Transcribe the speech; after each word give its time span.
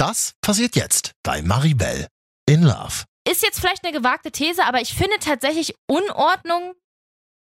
Das 0.00 0.32
passiert 0.40 0.76
jetzt 0.76 1.12
bei 1.22 1.42
Maribel 1.42 2.06
in 2.48 2.62
Love. 2.62 3.04
Ist 3.28 3.42
jetzt 3.42 3.60
vielleicht 3.60 3.84
eine 3.84 3.92
gewagte 3.92 4.32
These, 4.32 4.64
aber 4.64 4.80
ich 4.80 4.94
finde 4.94 5.18
tatsächlich 5.20 5.74
Unordnung 5.86 6.72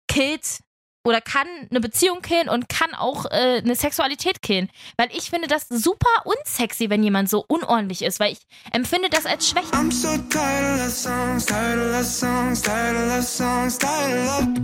killt 0.07 0.61
oder 1.05 1.19
kann 1.19 1.45
eine 1.69 1.81
Beziehung 1.81 2.21
killen 2.21 2.47
und 2.47 2.69
kann 2.69 2.93
auch 2.93 3.25
äh, 3.25 3.61
eine 3.61 3.75
Sexualität 3.75 4.41
killen. 4.41 4.69
Weil 4.95 5.09
ich 5.11 5.29
finde 5.29 5.49
das 5.49 5.67
super 5.67 6.07
unsexy, 6.23 6.89
wenn 6.89 7.03
jemand 7.03 7.29
so 7.29 7.43
unordentlich 7.49 8.01
ist, 8.01 8.21
weil 8.21 8.31
ich 8.31 8.39
empfinde 8.71 9.09
das 9.09 9.25
als 9.25 9.49
Schwäche. 9.49 9.67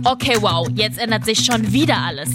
Okay, 0.04 0.36
wow, 0.40 0.66
jetzt 0.74 0.98
ändert 0.98 1.26
sich 1.26 1.44
schon 1.44 1.70
wieder 1.70 1.98
alles. 1.98 2.30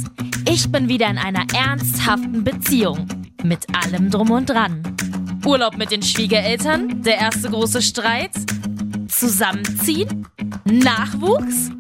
Ich 0.48 0.72
bin 0.72 0.88
wieder 0.88 1.08
in 1.08 1.18
einer 1.18 1.48
ernsthaften 1.56 2.44
Beziehung. 2.44 3.08
Mit 3.42 3.66
allem 3.74 4.12
drum 4.12 4.30
und 4.30 4.48
dran. 4.48 5.19
Urlaub 5.50 5.78
mit 5.78 5.90
den 5.90 6.04
Schwiegereltern, 6.04 7.02
der 7.02 7.18
erste 7.18 7.50
große 7.50 7.82
Streit, 7.82 8.30
Zusammenziehen, 9.08 10.28
Nachwuchs. 10.64 11.72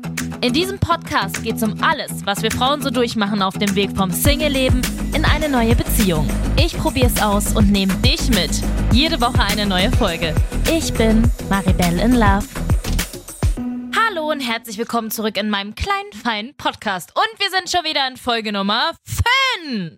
In 0.41 0.54
diesem 0.54 0.80
Podcast 0.80 1.44
geht 1.44 1.58
es 1.58 1.62
um 1.62 1.76
alles, 1.84 2.26
was 2.26 2.41
wir 2.41 2.50
Frauen 2.50 2.82
so 2.82 2.90
durchmachen 2.90 3.44
auf 3.44 3.60
dem 3.60 3.76
Weg 3.76 3.96
vom 3.96 4.10
Single-Leben 4.10 4.82
in 5.13 5.24
eine 5.24 5.50
neue 5.50 5.76
Beziehung. 5.76 6.27
Ich 6.58 6.76
probier's 6.76 7.22
aus 7.22 7.55
und 7.55 7.72
nehme 7.72 7.94
dich 7.98 8.30
mit. 8.30 8.50
Jede 8.91 9.22
Woche 9.22 9.44
eine 9.44 9.68
neue 9.68 9.91
Folge. 9.91 10.34
Ich 10.76 10.91
bin 10.91 11.32
Maribel 11.48 11.99
in 11.99 12.13
Love. 12.13 12.48
Hallo 13.96 14.32
und 14.32 14.40
herzlich 14.40 14.80
willkommen 14.80 15.12
zurück 15.12 15.38
in 15.38 15.52
meinem 15.52 15.76
kleinen, 15.76 16.12
feinen 16.12 16.55
Podcast. 16.55 17.12
Und 17.16 17.40
wir 17.40 17.52
sind 17.52 17.70
schon 17.70 17.84
wieder 17.84 18.08
in 18.08 18.18
Folge 18.18 18.52
Nummer 18.52 18.94
5. 19.63 19.98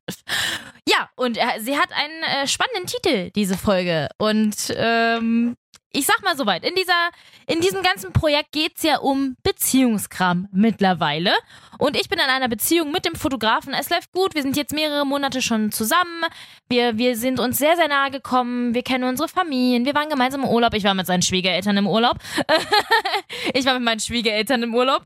Ja, 0.87 1.09
und 1.15 1.37
sie 1.59 1.77
hat 1.77 1.89
einen 1.93 2.23
äh, 2.23 2.47
spannenden 2.47 2.87
Titel, 2.87 3.31
diese 3.31 3.57
Folge. 3.57 4.09
Und 4.17 4.73
ähm, 4.75 5.55
ich 5.93 6.05
sag 6.05 6.23
mal 6.23 6.37
soweit, 6.37 6.63
in 6.63 6.73
dieser, 6.75 7.09
in 7.47 7.59
diesem 7.59 7.83
ganzen 7.83 8.13
Projekt 8.13 8.53
geht's 8.53 8.83
ja 8.83 8.99
um 8.99 9.35
Beziehungskram 9.43 10.47
mittlerweile. 10.51 11.33
Und 11.79 11.97
ich 11.97 12.07
bin 12.07 12.19
in 12.19 12.25
einer 12.25 12.47
Beziehung 12.47 12.91
mit 12.91 13.05
dem 13.05 13.15
Fotografen. 13.15 13.73
Es 13.73 13.89
läuft 13.89 14.11
gut. 14.13 14.33
Wir 14.33 14.41
sind 14.41 14.55
jetzt 14.55 14.73
mehrere 14.73 15.05
Monate 15.05 15.41
schon 15.41 15.71
zusammen. 15.71 16.23
Wir, 16.69 16.97
wir 16.97 17.17
sind 17.17 17.39
uns 17.39 17.57
sehr, 17.57 17.75
sehr 17.75 17.89
nahe 17.89 18.11
gekommen. 18.11 18.73
Wir 18.73 18.83
kennen 18.83 19.03
unsere 19.03 19.27
Familien. 19.27 19.85
Wir 19.85 19.93
waren 19.93 20.09
gemeinsam 20.09 20.43
im 20.43 20.49
Urlaub. 20.49 20.73
Ich 20.73 20.83
war 20.83 20.93
mit 20.93 21.07
seinen 21.07 21.23
Schwiegereltern 21.23 21.75
im 21.75 21.87
Urlaub. 21.87 22.17
ich 23.53 23.65
war 23.65 23.73
mit 23.73 23.83
meinen 23.83 23.99
Schwiegereltern 23.99 24.63
im 24.63 24.73
Urlaub. 24.73 25.03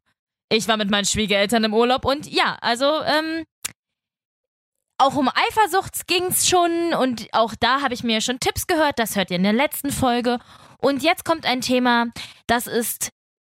Ich 0.50 0.67
war 0.67 0.77
mit 0.77 0.92
meinen 0.92 1.05
Schwiegereltern 1.05 1.64
im 1.64 1.73
Urlaub. 1.73 2.05
Und 2.05 2.27
ja, 2.31 2.58
also, 2.61 3.02
ähm, 3.02 3.45
auch 4.98 5.16
um 5.16 5.30
Eifersucht 5.30 6.08
ging's 6.08 6.48
schon 6.48 6.94
und 6.94 7.28
auch 7.34 7.54
da 7.60 7.82
habe 7.82 7.94
ich 7.94 8.04
mir 8.04 8.22
schon 8.22 8.40
Tipps 8.40 8.68
gehört, 8.68 9.00
das 9.00 9.16
hört 9.16 9.30
ihr 9.30 9.38
in 9.38 9.44
der 9.44 9.54
letzten 9.54 9.92
Folge. 9.92 10.40
Und 10.80 11.04
jetzt 11.04 11.26
kommt 11.26 11.46
ein 11.46 11.62
Thema, 11.62 12.08
das 12.48 12.68
ist 12.68 13.10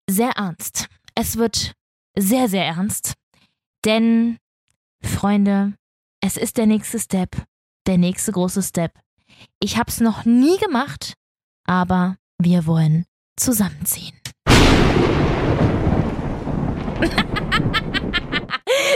sehr 0.09 0.31
ernst. 0.31 0.87
Es 1.15 1.37
wird 1.37 1.72
sehr, 2.17 2.48
sehr 2.48 2.65
ernst. 2.65 3.15
Denn, 3.84 4.39
Freunde, 5.03 5.75
es 6.20 6.37
ist 6.37 6.56
der 6.56 6.67
nächste 6.67 6.98
Step. 6.98 7.31
Der 7.87 7.98
nächste 7.98 8.33
große 8.33 8.62
Step. 8.62 8.92
Ich 9.61 9.77
habe 9.77 9.91
es 9.91 10.00
noch 10.00 10.25
nie 10.25 10.56
gemacht, 10.59 11.15
aber 11.67 12.17
wir 12.39 12.67
wollen 12.67 13.05
zusammenziehen. 13.37 14.19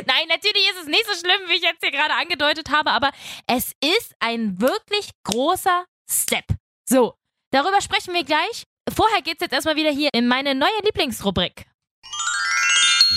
Nein, 0.06 0.28
natürlich 0.28 0.68
ist 0.70 0.82
es 0.82 0.86
nicht 0.86 1.04
so 1.06 1.14
schlimm, 1.14 1.48
wie 1.48 1.54
ich 1.54 1.62
jetzt 1.62 1.82
hier 1.82 1.90
gerade 1.90 2.12
angedeutet 2.14 2.68
habe, 2.70 2.90
aber 2.90 3.10
es 3.46 3.72
ist 3.82 4.14
ein 4.20 4.60
wirklich 4.60 5.08
großer 5.24 5.86
Step. 6.10 6.44
So, 6.88 7.14
darüber 7.50 7.80
sprechen 7.80 8.14
wir 8.14 8.22
gleich. 8.24 8.64
Vorher 8.94 9.22
geht's 9.22 9.40
jetzt 9.40 9.52
erstmal 9.52 9.74
wieder 9.76 9.90
hier 9.90 10.10
in 10.12 10.28
meine 10.28 10.54
neue 10.54 10.80
Lieblingsrubrik. 10.84 11.66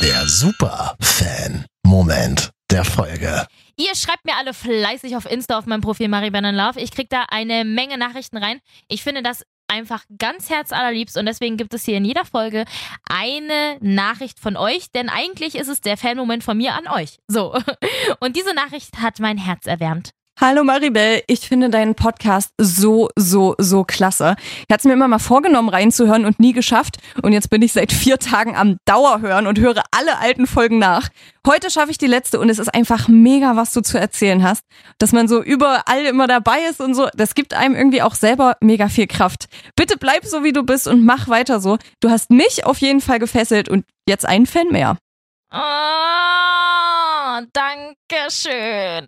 Der 0.01 0.27
Super-Fan-Moment 0.27 2.51
der 2.71 2.85
Folge. 2.85 3.45
Ihr 3.75 3.95
schreibt 3.95 4.25
mir 4.25 4.35
alle 4.35 4.53
fleißig 4.53 5.15
auf 5.15 5.25
Insta 5.25 5.57
auf 5.57 5.65
meinem 5.65 5.81
Profil 5.81 6.07
Maribel 6.07 6.45
in 6.45 6.53
Love. 6.55 6.79
Ich 6.79 6.91
krieg 6.91 7.09
da 7.09 7.25
eine 7.29 7.65
Menge 7.65 7.97
Nachrichten 7.97 8.37
rein. 8.37 8.61
Ich 8.87 9.01
finde 9.03 9.23
das 9.23 9.43
einfach 9.71 10.03
ganz 10.19 10.49
herzallerliebst 10.49 11.17
und 11.17 11.25
deswegen 11.25 11.57
gibt 11.57 11.73
es 11.73 11.85
hier 11.85 11.97
in 11.97 12.05
jeder 12.05 12.25
Folge 12.25 12.65
eine 13.09 13.77
Nachricht 13.79 14.39
von 14.39 14.57
euch, 14.57 14.91
denn 14.91 15.09
eigentlich 15.09 15.55
ist 15.55 15.69
es 15.69 15.81
der 15.81 15.97
Fanmoment 15.97 16.43
von 16.43 16.57
mir 16.57 16.75
an 16.75 16.87
euch. 16.87 17.19
So. 17.27 17.53
Und 18.19 18.35
diese 18.35 18.53
Nachricht 18.53 18.99
hat 18.99 19.19
mein 19.19 19.37
Herz 19.37 19.65
erwärmt. 19.65 20.11
Hallo 20.43 20.63
Maribel, 20.63 21.21
ich 21.27 21.47
finde 21.47 21.69
deinen 21.69 21.93
Podcast 21.93 22.49
so, 22.57 23.09
so, 23.15 23.53
so 23.59 23.83
klasse. 23.83 24.35
Ich 24.61 24.73
hatte 24.73 24.79
es 24.79 24.83
mir 24.85 24.93
immer 24.93 25.07
mal 25.07 25.19
vorgenommen 25.19 25.69
reinzuhören 25.69 26.25
und 26.25 26.39
nie 26.39 26.51
geschafft. 26.51 26.97
Und 27.21 27.31
jetzt 27.31 27.51
bin 27.51 27.61
ich 27.61 27.73
seit 27.73 27.91
vier 27.91 28.17
Tagen 28.17 28.55
am 28.55 28.77
Dauerhören 28.85 29.45
und 29.45 29.59
höre 29.59 29.83
alle 29.91 30.17
alten 30.17 30.47
Folgen 30.47 30.79
nach. 30.79 31.09
Heute 31.45 31.69
schaffe 31.69 31.91
ich 31.91 31.99
die 31.99 32.07
letzte 32.07 32.39
und 32.39 32.49
es 32.49 32.57
ist 32.57 32.73
einfach 32.73 33.07
mega, 33.07 33.55
was 33.55 33.71
du 33.71 33.81
zu 33.81 33.99
erzählen 33.99 34.41
hast. 34.41 34.63
Dass 34.97 35.11
man 35.11 35.27
so 35.27 35.43
überall 35.43 36.05
immer 36.05 36.25
dabei 36.25 36.61
ist 36.67 36.81
und 36.81 36.95
so, 36.95 37.07
das 37.13 37.35
gibt 37.35 37.53
einem 37.53 37.75
irgendwie 37.75 38.01
auch 38.01 38.15
selber 38.15 38.57
mega 38.61 38.89
viel 38.89 39.05
Kraft. 39.05 39.45
Bitte 39.75 39.95
bleib 39.95 40.25
so, 40.25 40.43
wie 40.43 40.53
du 40.53 40.63
bist 40.63 40.87
und 40.87 41.05
mach 41.05 41.27
weiter 41.27 41.59
so. 41.59 41.77
Du 41.99 42.09
hast 42.09 42.31
mich 42.31 42.65
auf 42.65 42.79
jeden 42.79 43.01
Fall 43.01 43.19
gefesselt 43.19 43.69
und 43.69 43.85
jetzt 44.09 44.25
einen 44.25 44.47
Fan 44.47 44.69
mehr. 44.69 44.97
Oh, 45.53 45.57
danke 47.53 48.31
schön. 48.31 49.07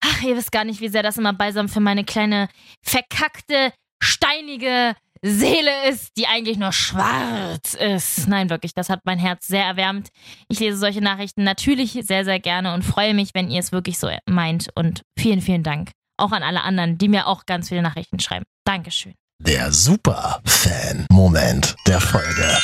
Ach, 0.00 0.22
ihr 0.22 0.36
wisst 0.36 0.52
gar 0.52 0.64
nicht, 0.64 0.80
wie 0.80 0.88
sehr 0.88 1.02
das 1.02 1.18
immer 1.18 1.32
balsam 1.32 1.68
für 1.68 1.80
meine 1.80 2.04
kleine, 2.04 2.48
verkackte, 2.82 3.72
steinige 4.02 4.94
Seele 5.22 5.88
ist, 5.88 6.16
die 6.16 6.26
eigentlich 6.26 6.56
nur 6.56 6.72
schwarz 6.72 7.74
ist. 7.74 8.26
Nein, 8.26 8.48
wirklich, 8.48 8.72
das 8.72 8.88
hat 8.88 9.00
mein 9.04 9.18
Herz 9.18 9.46
sehr 9.46 9.64
erwärmt. 9.64 10.08
Ich 10.48 10.60
lese 10.60 10.78
solche 10.78 11.02
Nachrichten 11.02 11.44
natürlich 11.44 11.92
sehr, 11.92 12.24
sehr 12.24 12.40
gerne 12.40 12.72
und 12.72 12.82
freue 12.82 13.12
mich, 13.12 13.34
wenn 13.34 13.50
ihr 13.50 13.60
es 13.60 13.72
wirklich 13.72 13.98
so 13.98 14.08
meint. 14.26 14.70
Und 14.74 15.02
vielen, 15.18 15.42
vielen 15.42 15.62
Dank. 15.62 15.90
Auch 16.16 16.32
an 16.32 16.42
alle 16.42 16.62
anderen, 16.62 16.96
die 16.96 17.08
mir 17.08 17.26
auch 17.26 17.44
ganz 17.44 17.68
viele 17.68 17.82
Nachrichten 17.82 18.18
schreiben. 18.18 18.46
Dankeschön. 18.64 19.12
Der 19.42 19.70
Super-Fan-Moment 19.72 21.76
der 21.86 22.00
Folge. 22.00 22.58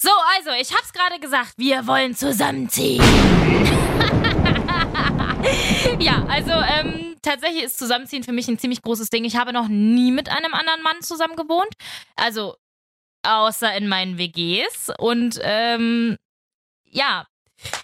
So, 0.00 0.10
also, 0.36 0.50
ich 0.60 0.74
hab's 0.74 0.92
gerade 0.92 1.20
gesagt, 1.20 1.52
wir 1.56 1.86
wollen 1.86 2.16
zusammenziehen. 2.16 3.00
ja, 6.00 6.24
also 6.28 6.50
ähm, 6.50 7.16
tatsächlich 7.22 7.64
ist 7.64 7.78
Zusammenziehen 7.78 8.22
für 8.22 8.32
mich 8.32 8.48
ein 8.48 8.58
ziemlich 8.58 8.82
großes 8.82 9.10
Ding. 9.10 9.24
Ich 9.24 9.36
habe 9.36 9.52
noch 9.52 9.68
nie 9.68 10.10
mit 10.10 10.28
einem 10.28 10.54
anderen 10.54 10.82
Mann 10.82 11.00
zusammen 11.02 11.36
gewohnt. 11.36 11.72
Also 12.16 12.56
außer 13.22 13.74
in 13.76 13.88
meinen 13.88 14.18
WGs. 14.18 14.92
Und 14.98 15.38
ähm, 15.42 16.16
ja, 16.84 17.26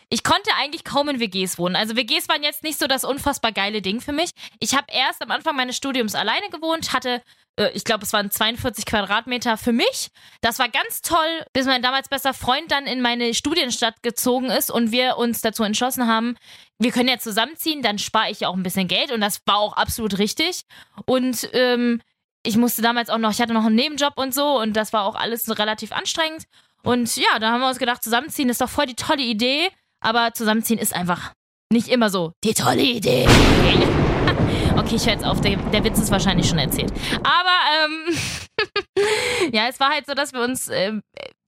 ich 0.09 0.25
konnte 0.25 0.51
eigentlich 0.59 0.85
kaum 0.85 1.09
in 1.09 1.21
WGs 1.21 1.59
wohnen. 1.59 1.77
Also 1.77 1.97
WGs 1.97 2.29
waren 2.29 2.43
jetzt 2.43 2.63
nicht 2.63 2.79
so 2.79 2.87
das 2.87 3.05
unfassbar 3.05 3.53
geile 3.53 3.83
Ding 3.83 4.01
für 4.01 4.13
mich. 4.13 4.31
Ich 4.61 4.75
habe 4.75 4.87
erst 4.89 5.23
am 5.23 5.31
Anfang 5.31 5.57
meines 5.57 5.77
Studiums 5.77 6.15
alleine 6.15 6.49
gewohnt, 6.51 6.93
hatte, 6.93 7.23
äh, 7.57 7.71
ich 7.73 7.85
glaube, 7.85 8.05
es 8.05 8.13
waren 8.13 8.31
42 8.31 8.87
Quadratmeter 8.87 9.57
für 9.57 9.73
mich. 9.73 10.09
Das 10.41 10.59
war 10.59 10.69
ganz 10.69 11.03
toll, 11.03 11.45
bis 11.53 11.67
mein 11.67 11.83
damals 11.83 12.09
bester 12.09 12.35
Freund 12.35 12.71
dann 12.71 12.87
in 12.87 13.01
meine 13.03 13.35
Studienstadt 13.35 14.03
gezogen 14.03 14.51
ist 14.51 14.71
und 14.71 14.93
wir 14.93 15.17
uns 15.19 15.41
dazu 15.41 15.63
entschlossen 15.63 16.07
haben, 16.07 16.37
wir 16.79 16.93
können 16.93 17.09
ja 17.09 17.19
zusammenziehen, 17.19 17.83
dann 17.83 17.99
spare 17.99 18.31
ich 18.31 18.41
ja 18.41 18.49
auch 18.49 18.57
ein 18.57 18.63
bisschen 18.63 18.89
Geld 18.89 19.11
und 19.11 19.21
das 19.21 19.43
war 19.47 19.59
auch 19.59 19.73
absolut 19.75 20.19
richtig. 20.19 20.63
Und 21.07 21.49
ähm, 21.53 22.01
ich 22.45 22.57
musste 22.57 22.83
damals 22.83 23.11
auch 23.11 23.19
noch, 23.19 23.33
ich 23.33 23.41
hatte 23.41 23.53
noch 23.53 23.65
einen 23.65 23.75
Nebenjob 23.75 24.17
und 24.17 24.33
so 24.33 24.59
und 24.61 24.75
das 24.75 24.93
war 24.93 25.05
auch 25.05 25.17
alles 25.17 25.49
relativ 25.59 25.93
anstrengend. 25.93 26.45
Und 26.83 27.17
ja, 27.17 27.39
da 27.39 27.53
haben 27.53 27.61
wir 27.61 27.69
uns 27.69 27.79
gedacht, 27.79 28.03
zusammenziehen 28.03 28.49
ist 28.49 28.61
doch 28.61 28.69
voll 28.69 28.87
die 28.87 28.95
tolle 28.95 29.23
Idee. 29.23 29.69
Aber 30.01 30.33
zusammenziehen 30.33 30.79
ist 30.79 30.95
einfach 30.95 31.33
nicht 31.73 31.89
immer 31.89 32.09
so 32.09 32.33
die 32.45 32.55
tolle 32.55 32.83
Idee. 32.83 33.27
okay, 34.77 34.95
ich 34.95 35.05
höre 35.05 35.15
jetzt 35.15 35.25
auf, 35.25 35.41
der, 35.41 35.57
der 35.57 35.85
Witz 35.85 35.99
ist 35.99 36.11
wahrscheinlich 36.11 36.49
schon 36.49 36.59
erzählt. 36.59 36.93
Aber 37.23 37.59
ähm, 37.85 39.53
ja, 39.53 39.69
es 39.69 39.81
war 39.81 39.91
halt 39.91 40.07
so, 40.07 40.15
dass 40.15 40.33
wir 40.33 40.41
uns 40.41 40.69
äh, 40.69 41.01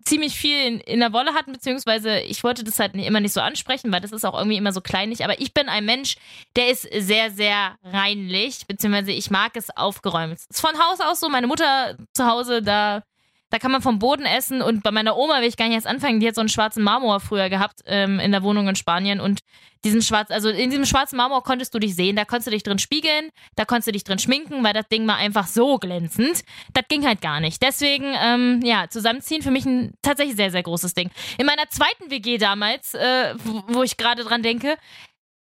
ziemlich 0.04 0.34
viel 0.34 0.56
in, 0.66 0.80
in, 0.80 1.00
der 1.00 1.12
Wolle 1.12 1.34
hatten, 1.34 1.52
beziehungsweise 1.52 2.20
ich 2.20 2.42
wollte 2.42 2.64
das 2.64 2.78
halt 2.78 2.94
immer 2.94 3.20
nicht 3.20 3.32
so 3.32 3.40
ansprechen, 3.40 3.92
weil 3.92 4.00
das 4.00 4.12
ist 4.12 4.24
auch 4.24 4.36
irgendwie 4.36 4.56
immer 4.56 4.72
so 4.72 4.80
kleinlich. 4.80 5.24
Aber 5.24 5.40
ich 5.40 5.54
bin 5.54 5.68
ein 5.68 5.84
Mensch, 5.84 6.16
der 6.56 6.70
ist 6.70 6.88
sehr, 6.92 7.30
sehr 7.30 7.76
reinlich, 7.84 8.66
beziehungsweise 8.66 9.12
ich 9.12 9.30
mag 9.30 9.52
es 9.54 9.74
aufgeräumt. 9.76 10.32
Ist 10.32 10.60
von 10.60 10.78
Haus 10.78 11.00
aus 11.00 11.20
so. 11.20 11.28
Meine 11.28 11.46
Mutter 11.46 11.96
zu 12.14 12.26
Hause, 12.26 12.62
da 12.62 13.02
da 13.50 13.58
kann 13.58 13.72
man 13.72 13.82
vom 13.82 13.98
Boden 13.98 14.24
essen 14.24 14.62
und 14.62 14.82
bei 14.82 14.90
meiner 14.90 15.16
Oma 15.16 15.40
will 15.40 15.48
ich 15.48 15.56
gar 15.56 15.66
nicht 15.66 15.74
erst 15.74 15.86
anfangen. 15.86 16.20
Die 16.20 16.28
hat 16.28 16.36
so 16.36 16.40
einen 16.40 16.48
schwarzen 16.48 16.82
Marmor 16.82 17.20
früher 17.20 17.48
gehabt 17.48 17.80
ähm, 17.86 18.20
in 18.20 18.30
der 18.30 18.42
Wohnung 18.42 18.68
in 18.68 18.76
Spanien 18.76 19.20
und 19.20 19.40
diesen 19.84 20.02
schwarz, 20.02 20.30
also 20.30 20.50
in 20.50 20.70
diesem 20.70 20.84
schwarzen 20.84 21.16
Marmor 21.16 21.42
konntest 21.42 21.74
du 21.74 21.78
dich 21.78 21.94
sehen. 21.96 22.14
Da 22.14 22.24
konntest 22.24 22.46
du 22.46 22.50
dich 22.52 22.62
drin 22.62 22.78
spiegeln, 22.78 23.30
da 23.56 23.64
konntest 23.64 23.88
du 23.88 23.92
dich 23.92 24.04
drin 24.04 24.18
schminken, 24.18 24.62
weil 24.62 24.72
das 24.72 24.86
Ding 24.88 25.06
war 25.08 25.16
einfach 25.16 25.46
so 25.46 25.78
glänzend. 25.78 26.42
Das 26.74 26.84
ging 26.88 27.06
halt 27.06 27.20
gar 27.22 27.40
nicht. 27.40 27.62
Deswegen, 27.62 28.14
ähm, 28.22 28.60
ja, 28.62 28.88
zusammenziehen 28.88 29.42
für 29.42 29.50
mich 29.50 29.64
ein 29.64 29.94
tatsächlich 30.02 30.36
sehr, 30.36 30.50
sehr 30.50 30.62
großes 30.62 30.94
Ding. 30.94 31.10
In 31.38 31.46
meiner 31.46 31.68
zweiten 31.70 32.10
WG 32.10 32.38
damals, 32.38 32.94
äh, 32.94 33.34
wo 33.68 33.82
ich 33.82 33.96
gerade 33.96 34.22
dran 34.22 34.42
denke, 34.42 34.76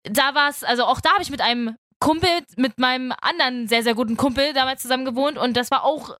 da 0.03 0.33
war 0.33 0.50
es, 0.50 0.63
also 0.63 0.86
auch 0.86 1.01
da 1.01 1.12
habe 1.12 1.21
ich 1.21 1.30
mit 1.30 1.42
einem 1.42 1.75
Kumpel 2.00 2.30
mit 2.56 2.80
meinem 2.80 3.13
anderen 3.21 3.68
sehr, 3.68 3.83
sehr 3.83 3.94
guten 3.94 4.18
Kumpel 4.18 4.53
damals 4.53 4.81
zusammen 4.81 5.06
gewohnt 5.06 5.38
und 5.38 5.56
das 5.56 5.69
war 5.69 5.83
auch 5.83 6.18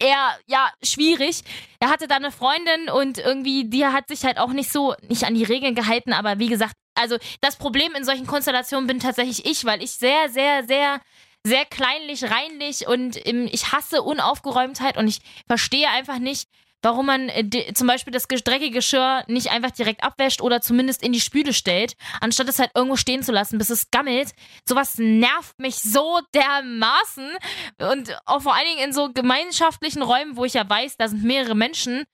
eher, 0.00 0.38
ja, 0.46 0.70
schwierig. 0.82 1.42
Er 1.78 1.90
hatte 1.90 2.08
da 2.08 2.16
eine 2.16 2.32
Freundin 2.32 2.88
und 2.90 3.18
irgendwie, 3.18 3.68
die 3.68 3.86
hat 3.86 4.08
sich 4.08 4.24
halt 4.24 4.38
auch 4.38 4.52
nicht 4.52 4.72
so, 4.72 4.94
nicht 5.08 5.24
an 5.24 5.34
die 5.34 5.44
Regeln 5.44 5.74
gehalten, 5.74 6.12
aber 6.12 6.38
wie 6.38 6.48
gesagt, 6.48 6.74
also 6.94 7.16
das 7.40 7.56
Problem 7.56 7.94
in 7.94 8.04
solchen 8.04 8.26
Konstellationen 8.26 8.86
bin 8.86 8.98
tatsächlich 8.98 9.46
ich, 9.46 9.64
weil 9.64 9.82
ich 9.82 9.92
sehr, 9.92 10.28
sehr, 10.28 10.64
sehr, 10.64 11.00
sehr 11.44 11.64
kleinlich, 11.64 12.24
reinlich 12.24 12.86
und 12.86 13.16
ich 13.16 13.72
hasse 13.72 14.02
Unaufgeräumtheit 14.02 14.96
und 14.96 15.08
ich 15.08 15.20
verstehe 15.46 15.88
einfach 15.88 16.18
nicht, 16.18 16.48
warum 16.82 17.06
man 17.06 17.28
äh, 17.28 17.72
zum 17.74 17.86
Beispiel 17.86 18.12
das 18.12 18.26
dreckige 18.26 18.70
Geschirr 18.70 19.24
nicht 19.26 19.50
einfach 19.50 19.70
direkt 19.70 20.02
abwäscht 20.02 20.40
oder 20.40 20.60
zumindest 20.60 21.02
in 21.02 21.12
die 21.12 21.20
Spüle 21.20 21.52
stellt, 21.52 21.94
anstatt 22.20 22.48
es 22.48 22.58
halt 22.58 22.70
irgendwo 22.74 22.96
stehen 22.96 23.22
zu 23.22 23.32
lassen, 23.32 23.58
bis 23.58 23.70
es 23.70 23.90
gammelt. 23.90 24.32
Sowas 24.66 24.98
nervt 24.98 25.58
mich 25.58 25.76
so 25.76 26.20
dermaßen 26.34 27.30
und 27.78 28.16
auch 28.26 28.42
vor 28.42 28.54
allen 28.54 28.66
Dingen 28.66 28.88
in 28.88 28.92
so 28.92 29.10
gemeinschaftlichen 29.12 30.02
Räumen, 30.02 30.36
wo 30.36 30.44
ich 30.44 30.54
ja 30.54 30.68
weiß, 30.68 30.96
da 30.96 31.08
sind 31.08 31.24
mehrere 31.24 31.54
Menschen, 31.54 32.04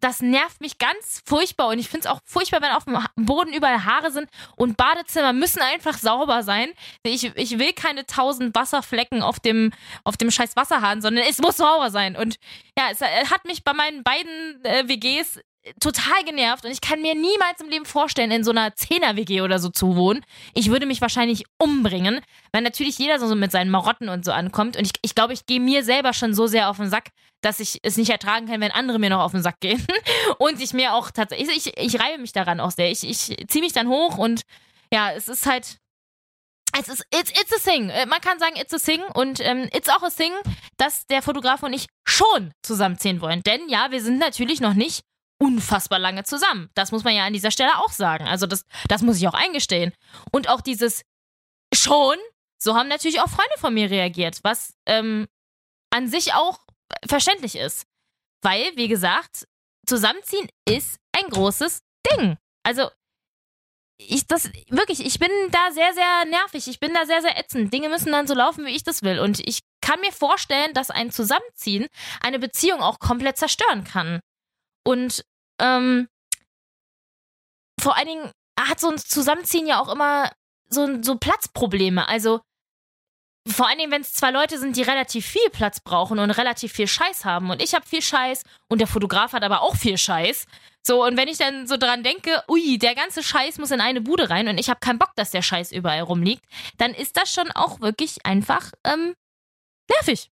das 0.00 0.20
nervt 0.20 0.60
mich 0.60 0.78
ganz 0.78 1.22
furchtbar 1.26 1.68
und 1.68 1.78
ich 1.78 1.88
finde 1.88 2.08
es 2.08 2.12
auch 2.12 2.20
furchtbar, 2.24 2.62
wenn 2.62 2.70
auf 2.70 2.84
dem 2.84 2.98
Boden 3.26 3.52
überall 3.52 3.84
Haare 3.84 4.10
sind 4.10 4.28
und 4.56 4.76
Badezimmer 4.76 5.32
müssen 5.32 5.60
einfach 5.60 5.98
sauber 5.98 6.42
sein. 6.42 6.70
Ich, 7.02 7.24
ich 7.36 7.58
will 7.58 7.72
keine 7.72 8.06
tausend 8.06 8.54
Wasserflecken 8.54 9.22
auf 9.22 9.40
dem, 9.40 9.72
auf 10.04 10.16
dem 10.16 10.30
scheiß 10.30 10.56
Wasserhahn, 10.56 11.02
sondern 11.02 11.24
es 11.28 11.38
muss 11.38 11.58
sauber 11.58 11.90
sein. 11.90 12.16
Und 12.16 12.38
ja, 12.78 12.88
es 12.90 13.00
hat 13.00 13.44
mich 13.44 13.64
bei 13.64 13.72
meinen 13.72 14.02
beiden 14.02 14.64
äh, 14.64 14.88
WGs 14.88 15.40
total 15.80 16.24
genervt 16.24 16.64
und 16.64 16.70
ich 16.70 16.80
kann 16.80 17.02
mir 17.02 17.14
niemals 17.14 17.60
im 17.60 17.68
Leben 17.68 17.84
vorstellen, 17.84 18.30
in 18.30 18.44
so 18.44 18.50
einer 18.50 18.74
Zehner-WG 18.74 19.40
oder 19.40 19.58
so 19.58 19.68
zu 19.68 19.96
wohnen. 19.96 20.24
Ich 20.54 20.70
würde 20.70 20.86
mich 20.86 21.00
wahrscheinlich 21.00 21.44
umbringen, 21.58 22.20
weil 22.52 22.62
natürlich 22.62 22.98
jeder 22.98 23.18
so 23.18 23.34
mit 23.34 23.52
seinen 23.52 23.70
Marotten 23.70 24.08
und 24.08 24.24
so 24.24 24.32
ankommt. 24.32 24.76
Und 24.76 24.84
ich, 24.84 24.92
ich 25.02 25.14
glaube, 25.14 25.32
ich 25.32 25.46
gehe 25.46 25.60
mir 25.60 25.84
selber 25.84 26.12
schon 26.12 26.34
so 26.34 26.46
sehr 26.46 26.70
auf 26.70 26.76
den 26.76 26.90
Sack, 26.90 27.10
dass 27.40 27.60
ich 27.60 27.80
es 27.82 27.96
nicht 27.96 28.10
ertragen 28.10 28.46
kann, 28.46 28.60
wenn 28.60 28.70
andere 28.70 28.98
mir 28.98 29.10
noch 29.10 29.20
auf 29.20 29.32
den 29.32 29.42
Sack 29.42 29.60
gehen. 29.60 29.84
und 30.38 30.60
ich 30.60 30.72
mir 30.72 30.94
auch 30.94 31.10
tatsächlich, 31.10 31.66
ich, 31.66 31.76
ich 31.76 32.00
reibe 32.00 32.20
mich 32.20 32.32
daran 32.32 32.60
auch 32.60 32.70
sehr. 32.70 32.90
Ich, 32.90 33.04
ich 33.04 33.36
ziehe 33.48 33.62
mich 33.62 33.72
dann 33.72 33.88
hoch 33.88 34.18
und 34.18 34.42
ja, 34.92 35.12
es 35.12 35.28
ist 35.28 35.46
halt. 35.46 35.78
Es 36.78 36.88
ist, 36.88 37.06
it's, 37.10 37.30
it's 37.30 37.54
a 37.54 37.70
thing. 37.70 37.88
Äh, 37.88 38.04
man 38.06 38.20
kann 38.20 38.38
sagen, 38.38 38.56
it's 38.56 38.74
a 38.74 38.78
thing. 38.78 39.02
Und 39.14 39.40
ähm, 39.40 39.68
it's 39.72 39.88
auch 39.88 40.02
a 40.02 40.10
thing, 40.10 40.32
dass 40.76 41.06
der 41.06 41.22
Fotograf 41.22 41.62
und 41.62 41.72
ich 41.72 41.86
schon 42.06 42.52
zusammenziehen 42.62 43.22
wollen. 43.22 43.42
Denn 43.44 43.68
ja, 43.68 43.90
wir 43.90 44.02
sind 44.02 44.18
natürlich 44.18 44.60
noch 44.60 44.74
nicht 44.74 45.00
unfassbar 45.38 45.98
lange 45.98 46.24
zusammen. 46.24 46.70
Das 46.74 46.92
muss 46.92 47.04
man 47.04 47.14
ja 47.14 47.24
an 47.24 47.32
dieser 47.32 47.50
Stelle 47.50 47.78
auch 47.78 47.90
sagen. 47.90 48.26
Also 48.26 48.46
das, 48.46 48.64
das 48.88 49.02
muss 49.02 49.18
ich 49.18 49.28
auch 49.28 49.34
eingestehen. 49.34 49.92
Und 50.32 50.48
auch 50.48 50.60
dieses 50.60 51.02
schon, 51.74 52.16
so 52.58 52.74
haben 52.74 52.88
natürlich 52.88 53.20
auch 53.20 53.28
Freunde 53.28 53.58
von 53.58 53.74
mir 53.74 53.90
reagiert, 53.90 54.40
was 54.42 54.74
ähm, 54.86 55.26
an 55.90 56.08
sich 56.08 56.34
auch 56.34 56.60
verständlich 57.06 57.56
ist. 57.56 57.86
Weil, 58.42 58.76
wie 58.76 58.88
gesagt, 58.88 59.46
zusammenziehen 59.86 60.48
ist 60.68 60.98
ein 61.12 61.28
großes 61.30 61.82
Ding. 62.10 62.36
Also, 62.62 62.90
ich 63.98 64.26
das 64.26 64.50
wirklich, 64.68 65.04
ich 65.04 65.18
bin 65.18 65.30
da 65.50 65.72
sehr, 65.72 65.92
sehr 65.94 66.24
nervig. 66.26 66.68
Ich 66.68 66.80
bin 66.80 66.92
da 66.92 67.06
sehr, 67.06 67.22
sehr 67.22 67.38
ätzend. 67.38 67.72
Dinge 67.72 67.88
müssen 67.88 68.12
dann 68.12 68.26
so 68.26 68.34
laufen, 68.34 68.66
wie 68.66 68.76
ich 68.76 68.84
das 68.84 69.02
will. 69.02 69.18
Und 69.18 69.40
ich 69.48 69.60
kann 69.80 70.00
mir 70.00 70.12
vorstellen, 70.12 70.74
dass 70.74 70.90
ein 70.90 71.10
Zusammenziehen 71.10 71.86
eine 72.20 72.38
Beziehung 72.38 72.80
auch 72.80 72.98
komplett 72.98 73.38
zerstören 73.38 73.84
kann. 73.84 74.20
Und 74.86 75.24
ähm, 75.60 76.08
vor 77.80 77.96
allen 77.96 78.06
Dingen 78.06 78.30
hat 78.58 78.78
so 78.78 78.88
ein 78.88 78.98
Zusammenziehen 78.98 79.66
ja 79.66 79.80
auch 79.80 79.92
immer 79.92 80.30
so, 80.68 81.02
so 81.02 81.16
Platzprobleme. 81.16 82.08
Also 82.08 82.40
vor 83.48 83.68
allen 83.68 83.78
Dingen, 83.78 83.90
wenn 83.90 84.02
es 84.02 84.14
zwei 84.14 84.30
Leute 84.30 84.58
sind, 84.58 84.76
die 84.76 84.82
relativ 84.82 85.26
viel 85.26 85.50
Platz 85.50 85.80
brauchen 85.80 86.18
und 86.18 86.30
relativ 86.30 86.72
viel 86.72 86.86
Scheiß 86.86 87.24
haben. 87.24 87.50
Und 87.50 87.60
ich 87.62 87.74
habe 87.74 87.86
viel 87.86 88.02
Scheiß 88.02 88.42
und 88.68 88.80
der 88.80 88.86
Fotograf 88.86 89.32
hat 89.32 89.42
aber 89.42 89.62
auch 89.62 89.76
viel 89.76 89.98
Scheiß. 89.98 90.46
So, 90.84 91.04
und 91.04 91.16
wenn 91.16 91.28
ich 91.28 91.38
dann 91.38 91.66
so 91.66 91.76
dran 91.76 92.04
denke, 92.04 92.44
ui, 92.48 92.78
der 92.78 92.94
ganze 92.94 93.24
Scheiß 93.24 93.58
muss 93.58 93.72
in 93.72 93.80
eine 93.80 94.00
Bude 94.00 94.30
rein 94.30 94.46
und 94.46 94.58
ich 94.58 94.70
habe 94.70 94.78
keinen 94.78 95.00
Bock, 95.00 95.10
dass 95.16 95.32
der 95.32 95.42
Scheiß 95.42 95.72
überall 95.72 96.02
rumliegt, 96.02 96.44
dann 96.78 96.94
ist 96.94 97.16
das 97.16 97.32
schon 97.32 97.50
auch 97.50 97.80
wirklich 97.80 98.24
einfach 98.24 98.70
ähm, 98.84 99.14
nervig. 99.90 100.30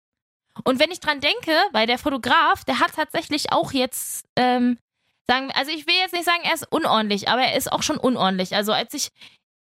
Und 0.62 0.78
wenn 0.78 0.90
ich 0.90 1.00
dran 1.00 1.20
denke, 1.20 1.52
weil 1.72 1.86
der 1.86 1.98
Fotograf, 1.98 2.64
der 2.64 2.78
hat 2.78 2.94
tatsächlich 2.94 3.52
auch 3.52 3.72
jetzt, 3.72 4.24
ähm, 4.36 4.78
sagen, 5.28 5.50
also 5.52 5.72
ich 5.72 5.86
will 5.86 5.94
jetzt 5.94 6.12
nicht 6.12 6.24
sagen, 6.24 6.42
er 6.44 6.54
ist 6.54 6.70
unordentlich, 6.70 7.28
aber 7.28 7.42
er 7.42 7.56
ist 7.56 7.72
auch 7.72 7.82
schon 7.82 7.96
unordentlich. 7.96 8.54
Also 8.54 8.72
als 8.72 8.94
ich, 8.94 9.08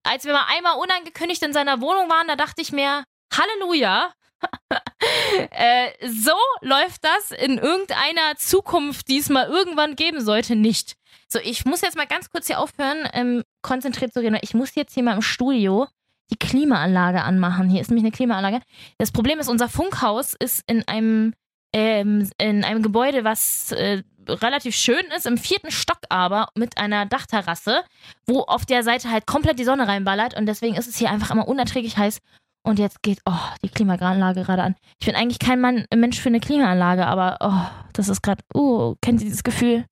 als 0.04 0.26
wir 0.26 0.34
mal 0.34 0.46
einmal 0.48 0.78
unangekündigt 0.78 1.44
in 1.44 1.54
seiner 1.54 1.82
Wohnung 1.82 2.10
waren, 2.10 2.28
da 2.28 2.36
dachte 2.36 2.62
ich 2.62 2.72
mir, 2.72 3.04
Halleluja. 3.34 4.14
äh, 5.52 5.92
so 6.08 6.36
läuft 6.62 7.04
das 7.04 7.32
in 7.32 7.58
irgendeiner 7.58 8.36
Zukunft, 8.36 9.08
die 9.08 9.18
es 9.18 9.30
mal 9.30 9.48
irgendwann 9.48 9.96
geben 9.96 10.20
sollte, 10.22 10.56
nicht. 10.56 10.96
So, 11.28 11.40
ich 11.40 11.66
muss 11.66 11.82
jetzt 11.82 11.98
mal 11.98 12.06
ganz 12.06 12.30
kurz 12.30 12.48
hier 12.48 12.60
aufhören, 12.60 13.08
ähm, 13.14 13.44
konzentriert 13.62 14.14
zu 14.14 14.20
reden. 14.20 14.38
Ich 14.42 14.54
muss 14.54 14.76
jetzt 14.76 14.94
hier 14.94 15.04
mal 15.04 15.16
im 15.16 15.22
Studio 15.22 15.88
die 16.32 16.38
Klimaanlage 16.38 17.24
anmachen. 17.24 17.70
Hier 17.70 17.82
ist 17.82 17.90
nämlich 17.90 18.04
eine 18.04 18.12
Klimaanlage. 18.12 18.62
Das 18.98 19.12
Problem 19.12 19.40
ist, 19.40 19.50
unser 19.50 19.70
Funkhaus 19.70 20.34
ist 20.34 20.64
in 20.68 20.88
einem, 20.88 21.34
ähm, 21.74 22.30
in 22.38 22.64
einem 22.64 22.82
Gebäude, 22.82 23.24
was 23.24 23.72
äh, 23.72 24.04
relativ 24.28 24.76
schön 24.76 25.04
ist, 25.16 25.26
im 25.26 25.38
vierten 25.38 25.72
Stock 25.72 26.00
aber 26.10 26.50
mit 26.56 26.78
einer 26.78 27.06
Dachterrasse, 27.06 27.84
wo 28.26 28.42
auf 28.42 28.66
der 28.66 28.84
Seite 28.84 29.12
halt 29.12 29.28
komplett 29.28 29.60
die 29.60 29.64
Sonne 29.64 29.88
reinballert 29.88 30.36
und 30.36 30.46
deswegen 30.48 30.76
ist 30.76 30.88
es 30.88 30.98
hier 30.98 31.12
einfach 31.12 31.32
immer 31.32 31.48
unerträglich 31.48 31.98
heiß. 31.98 32.20
Und 32.64 32.80
jetzt 32.80 33.04
geht, 33.04 33.20
oh, 33.26 33.34
die 33.64 33.70
Klimaanlage 33.70 34.42
gerade 34.42 34.64
an. 34.64 34.76
Ich 35.00 35.06
bin 35.06 35.16
eigentlich 35.16 35.38
kein 35.38 35.62
Mann, 35.62 35.86
Mensch 35.94 36.20
für 36.20 36.30
eine 36.30 36.40
Klimaanlage, 36.40 37.06
aber 37.06 37.38
oh, 37.40 37.88
das 37.94 38.10
ist 38.10 38.24
gerade, 38.24 38.44
uh, 38.56 38.96
kennt 39.02 39.22
ihr 39.22 39.28
dieses 39.28 39.44
Gefühl? 39.44 39.86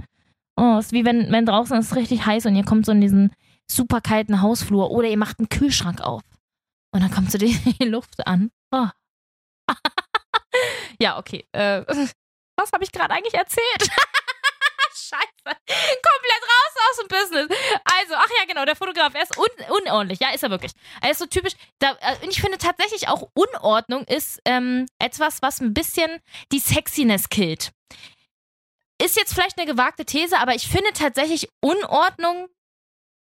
Oh, 0.55 0.79
ist 0.79 0.91
wie 0.91 1.05
wenn, 1.05 1.31
wenn 1.31 1.45
draußen 1.45 1.77
ist 1.77 1.95
richtig 1.95 2.25
heiß 2.25 2.47
und 2.47 2.55
ihr 2.55 2.65
kommt 2.65 2.87
so 2.87 2.91
in 2.91 3.01
diesen 3.01 3.31
super 3.69 4.01
kalten 4.01 4.41
Hausflur 4.41 4.91
oder 4.91 5.07
ihr 5.07 5.17
macht 5.17 5.39
einen 5.39 5.49
Kühlschrank 5.49 6.01
auf. 6.01 6.21
Und 6.93 7.01
dann 7.01 7.11
kommt 7.11 7.31
so 7.31 7.37
die, 7.37 7.57
Luft 7.83 8.25
an. 8.27 8.51
Oh. 8.71 8.87
ja, 10.99 11.17
okay. 11.17 11.47
Äh, 11.51 11.83
was 12.57 12.71
habe 12.71 12.83
ich 12.83 12.91
gerade 12.91 13.13
eigentlich 13.13 13.33
erzählt? 13.33 13.89
Scheiße. 14.95 15.43
Komplett 15.45 16.43
raus 16.43 16.75
aus 16.89 16.97
dem 16.97 17.07
Business. 17.07 17.59
Also, 17.83 18.13
ach 18.15 18.29
ja, 18.39 18.45
genau, 18.47 18.65
der 18.65 18.75
Fotograf, 18.75 19.13
er 19.15 19.23
ist 19.23 19.37
un 19.37 19.47
unordentlich. 19.69 20.19
Ja, 20.19 20.31
ist 20.31 20.43
er 20.43 20.51
wirklich. 20.51 20.71
Er 21.01 21.11
ist 21.11 21.19
so 21.19 21.25
typisch. 21.25 21.53
Da, 21.79 21.97
äh, 21.99 22.23
und 22.23 22.29
ich 22.29 22.41
finde 22.41 22.57
tatsächlich 22.57 23.07
auch 23.07 23.29
Unordnung 23.33 24.03
ist 24.05 24.39
ähm, 24.45 24.85
etwas, 24.99 25.41
was 25.41 25.61
ein 25.61 25.73
bisschen 25.73 26.19
die 26.51 26.59
Sexiness 26.59 27.29
killt. 27.29 27.71
Ist 29.01 29.17
jetzt 29.17 29.33
vielleicht 29.33 29.57
eine 29.57 29.67
gewagte 29.67 30.05
These, 30.05 30.37
aber 30.37 30.53
ich 30.53 30.67
finde 30.67 30.93
tatsächlich 30.93 31.49
Unordnung 31.59 32.47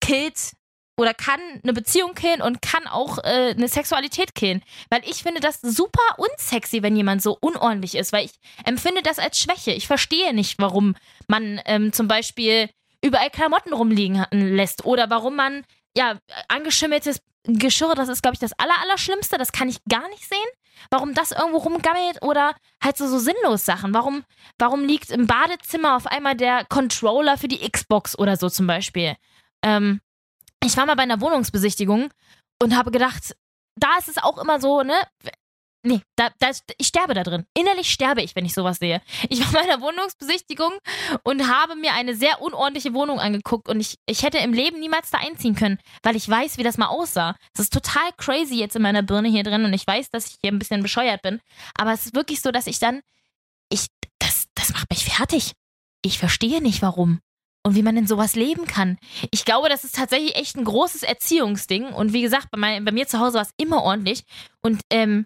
killt 0.09 0.53
oder 0.97 1.13
kann 1.13 1.39
eine 1.63 1.71
Beziehung 1.71 2.13
killen 2.13 2.41
und 2.41 2.61
kann 2.61 2.85
auch 2.87 3.19
äh, 3.19 3.53
eine 3.55 3.67
Sexualität 3.69 4.35
killen. 4.35 4.61
Weil 4.89 5.01
ich 5.05 5.23
finde 5.23 5.39
das 5.39 5.61
super 5.61 6.01
unsexy, 6.17 6.83
wenn 6.83 6.95
jemand 6.95 7.21
so 7.21 7.37
unordentlich 7.39 7.95
ist, 7.95 8.11
weil 8.11 8.25
ich 8.25 8.33
empfinde 8.65 9.01
das 9.01 9.19
als 9.19 9.39
Schwäche. 9.39 9.71
Ich 9.71 9.87
verstehe 9.87 10.33
nicht, 10.33 10.59
warum 10.59 10.95
man 11.27 11.61
ähm, 11.65 11.93
zum 11.93 12.07
Beispiel 12.07 12.69
überall 13.01 13.29
Klamotten 13.29 13.71
rumliegen 13.71 14.25
lässt 14.31 14.83
oder 14.83 15.09
warum 15.09 15.37
man, 15.37 15.63
ja, 15.95 16.17
angeschimmeltes 16.49 17.21
Geschirr, 17.43 17.95
das 17.95 18.09
ist, 18.09 18.21
glaube 18.21 18.35
ich, 18.35 18.39
das 18.39 18.51
Allerallerschlimmste, 18.59 19.37
das 19.37 19.53
kann 19.53 19.69
ich 19.69 19.77
gar 19.87 20.07
nicht 20.09 20.27
sehen. 20.27 20.39
Warum 20.91 21.13
das 21.13 21.31
irgendwo 21.31 21.59
rumgammelt 21.59 22.21
oder 22.21 22.55
halt 22.83 22.97
so, 22.97 23.07
so 23.07 23.19
sinnlos 23.19 23.63
Sachen. 23.63 23.93
Warum, 23.93 24.23
warum 24.57 24.83
liegt 24.83 25.11
im 25.11 25.27
Badezimmer 25.27 25.95
auf 25.95 26.07
einmal 26.07 26.35
der 26.35 26.65
Controller 26.65 27.37
für 27.37 27.47
die 27.47 27.69
Xbox 27.69 28.17
oder 28.17 28.35
so 28.37 28.49
zum 28.49 28.67
Beispiel? 28.67 29.15
Ähm, 29.63 30.01
ich 30.63 30.75
war 30.77 30.85
mal 30.85 30.95
bei 30.95 31.03
einer 31.03 31.21
Wohnungsbesichtigung 31.21 32.11
und 32.61 32.75
habe 32.75 32.91
gedacht, 32.91 33.35
da 33.75 33.97
ist 33.97 34.09
es 34.09 34.17
auch 34.17 34.37
immer 34.37 34.59
so, 34.59 34.83
ne? 34.83 34.95
Nee, 35.81 36.01
da, 36.17 36.29
da, 36.39 36.51
ich 36.77 36.87
sterbe 36.87 37.13
da 37.13 37.23
drin. 37.23 37.45
Innerlich 37.57 37.89
sterbe 37.89 38.21
ich, 38.21 38.35
wenn 38.35 38.43
ich 38.43 38.53
sowas 38.53 38.79
sehe. 38.79 39.01
Ich 39.29 39.39
war 39.39 39.53
bei 39.53 39.61
einer 39.61 39.79
Wohnungsbesichtigung 39.79 40.73
und 41.23 41.47
habe 41.47 41.77
mir 41.77 41.93
eine 41.93 42.15
sehr 42.15 42.41
unordentliche 42.41 42.93
Wohnung 42.93 43.21
angeguckt 43.21 43.69
und 43.69 43.79
ich, 43.79 43.95
ich 44.05 44.23
hätte 44.23 44.39
im 44.39 44.51
Leben 44.51 44.81
niemals 44.81 45.09
da 45.09 45.19
einziehen 45.19 45.55
können, 45.55 45.79
weil 46.03 46.17
ich 46.17 46.27
weiß, 46.27 46.57
wie 46.57 46.63
das 46.63 46.77
mal 46.77 46.87
aussah. 46.87 47.37
Das 47.53 47.63
ist 47.63 47.73
total 47.73 48.11
crazy 48.17 48.55
jetzt 48.55 48.75
in 48.75 48.81
meiner 48.81 49.03
Birne 49.03 49.29
hier 49.29 49.43
drin 49.43 49.63
und 49.63 49.71
ich 49.71 49.87
weiß, 49.87 50.09
dass 50.09 50.27
ich 50.27 50.37
hier 50.41 50.51
ein 50.51 50.59
bisschen 50.59 50.83
bescheuert 50.83 51.21
bin. 51.21 51.39
Aber 51.75 51.93
es 51.93 52.07
ist 52.07 52.15
wirklich 52.15 52.41
so, 52.41 52.51
dass 52.51 52.67
ich 52.67 52.79
dann, 52.79 53.01
ich, 53.69 53.87
das, 54.19 54.47
das 54.55 54.73
macht 54.73 54.89
mich 54.89 55.05
fertig. 55.05 55.53
Ich 56.01 56.19
verstehe 56.19 56.61
nicht 56.61 56.81
warum 56.81 57.21
und 57.63 57.75
wie 57.75 57.83
man 57.83 57.97
in 57.97 58.07
sowas 58.07 58.35
leben 58.35 58.65
kann. 58.65 58.97
Ich 59.31 59.45
glaube, 59.45 59.69
das 59.69 59.83
ist 59.83 59.95
tatsächlich 59.95 60.35
echt 60.35 60.55
ein 60.55 60.63
großes 60.65 61.03
Erziehungsding. 61.03 61.87
Und 61.93 62.13
wie 62.13 62.21
gesagt, 62.21 62.47
bei, 62.51 62.57
mein, 62.57 62.85
bei 62.85 62.91
mir 62.91 63.07
zu 63.07 63.19
Hause 63.19 63.35
war 63.35 63.41
es 63.43 63.53
immer 63.57 63.83
ordentlich. 63.83 64.23
Und 64.61 64.81
ähm, 64.91 65.25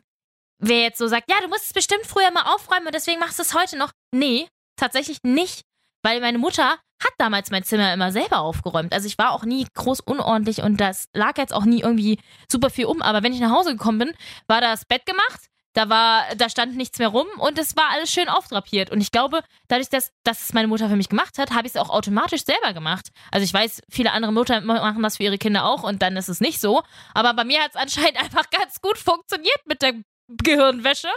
wer 0.60 0.82
jetzt 0.82 0.98
so 0.98 1.08
sagt, 1.08 1.30
ja, 1.30 1.38
du 1.42 1.48
musst 1.48 1.66
es 1.66 1.74
bestimmt 1.74 2.06
früher 2.06 2.32
mal 2.32 2.54
aufräumen 2.54 2.88
und 2.88 2.96
deswegen 2.96 3.20
machst 3.20 3.38
du 3.40 3.44
es 3.44 3.54
heute 3.54 3.78
noch. 3.78 3.92
Nee, 4.12 4.48
tatsächlich 4.78 5.20
nicht. 5.24 5.63
weil 6.04 6.20
meine 6.22 6.38
Mutter 6.38 6.78
hat 7.02 7.13
damals 7.18 7.52
mein 7.52 7.63
Zimmer 7.63 7.94
immer 7.94 8.12
selber 8.12 8.40
aufgeräumt. 8.40 8.94
Also 8.94 9.08
ich 9.08 9.18
war 9.18 9.32
auch 9.32 9.44
nie 9.44 9.66
groß 9.74 10.02
unordentlich 10.02 10.62
und 10.62 10.78
das 10.80 11.08
lag 11.13 11.38
jetzt 11.38 11.54
auch 11.54 11.66
nie 11.66 11.82
irgendwie 11.82 12.20
super 12.50 12.70
viel 12.70 12.86
um. 12.86 13.02
Aber 13.02 13.24
wenn 13.24 13.34
ich 13.34 13.40
nach 13.40 13.52
Hause 13.52 13.72
gekommen 13.72 14.00
bin, 14.00 14.13
war 14.48 14.62
das 14.62 14.86
Bett 14.86 15.06
gemacht, 15.06 15.50
da 15.74 15.89
war, 15.89 16.24
da 16.36 16.50
stand 16.50 16.75
nichts 16.75 17.00
mehr 17.00 17.10
rum 17.10 17.27
und 17.38 17.58
es 17.58 17.75
war 17.75 17.89
alles 17.92 18.12
schön 18.12 18.30
aufdrapiert. 18.30 18.92
Und 18.92 19.01
ich 19.01 19.12
glaube, 19.12 19.42
dadurch, 19.68 19.89
dass, 19.89 20.12
dass 20.24 20.42
es 20.42 20.53
meine 20.53 20.68
Mutter 20.68 20.89
für 20.89 20.96
mich 20.96 21.10
gemacht 21.10 21.38
hat, 21.38 21.51
habe 21.51 21.68
ich 21.68 21.74
es 21.74 21.77
auch 21.77 21.89
automatisch 21.89 22.46
selber 22.46 22.74
gemacht. 22.74 23.10
Also 23.32 23.44
ich 23.44 23.53
weiß, 23.53 23.82
viele 23.89 24.12
andere 24.12 24.32
Mütter 24.32 24.62
machen 24.62 25.03
das 25.03 25.18
für 25.18 25.24
ihre 25.24 25.38
Kinder 25.38 25.65
auch 25.65 25.84
und 25.84 26.01
dann 26.01 26.15
ist 26.15 26.30
es 26.30 26.39
nicht 26.39 26.60
so. 26.60 26.84
Aber 27.13 27.34
bei 27.34 27.44
mir 27.44 27.62
hat 27.62 27.72
es 27.72 27.75
anscheinend 27.75 28.18
einfach 28.24 28.50
ganz 28.50 28.82
gut 28.82 28.98
funktioniert 28.98 29.62
mit 29.65 29.82
der 29.82 29.94
Gehirnwäsche. 30.27 31.10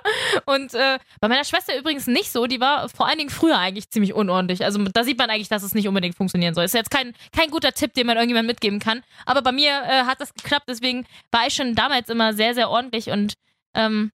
Und 0.47 0.75
äh, 0.75 0.99
bei 1.21 1.29
meiner 1.29 1.45
Schwester 1.45 1.79
übrigens 1.79 2.07
nicht 2.07 2.33
so. 2.33 2.47
Die 2.47 2.61
war 2.61 2.89
vor 2.89 3.07
allen 3.07 3.19
Dingen 3.19 3.31
früher 3.31 3.59
eigentlich 3.59 3.91
ziemlich 3.91 4.15
unordentlich. 4.15 4.65
Also 4.65 4.83
da 4.83 5.05
sieht 5.05 5.19
man 5.19 5.31
eigentlich, 5.31 5.49
dass 5.49 5.63
es 5.63 5.75
nicht 5.75 5.89
unbedingt 5.89 6.17
funktionieren 6.17 6.55
soll. 6.55 6.65
Ist 6.65 6.75
jetzt 6.75 6.91
kein, 6.91 7.15
kein 7.33 7.51
guter 7.51 7.73
Tipp, 7.73 7.95
den 7.95 8.07
man 8.07 8.17
irgendjemand 8.17 8.49
mitgeben 8.49 8.81
kann. 8.81 9.03
Aber 9.25 9.43
bei 9.43 9.53
mir 9.53 9.71
äh, 9.71 10.05
hat 10.05 10.21
das 10.21 10.35
geklappt. 10.35 10.67
Deswegen 10.69 11.07
war 11.31 11.47
ich 11.47 11.55
schon 11.55 11.75
damals 11.75 12.09
immer 12.09 12.33
sehr, 12.35 12.55
sehr 12.55 12.69
ordentlich. 12.69 13.11
Und 13.11 13.35
ähm, 13.75 14.11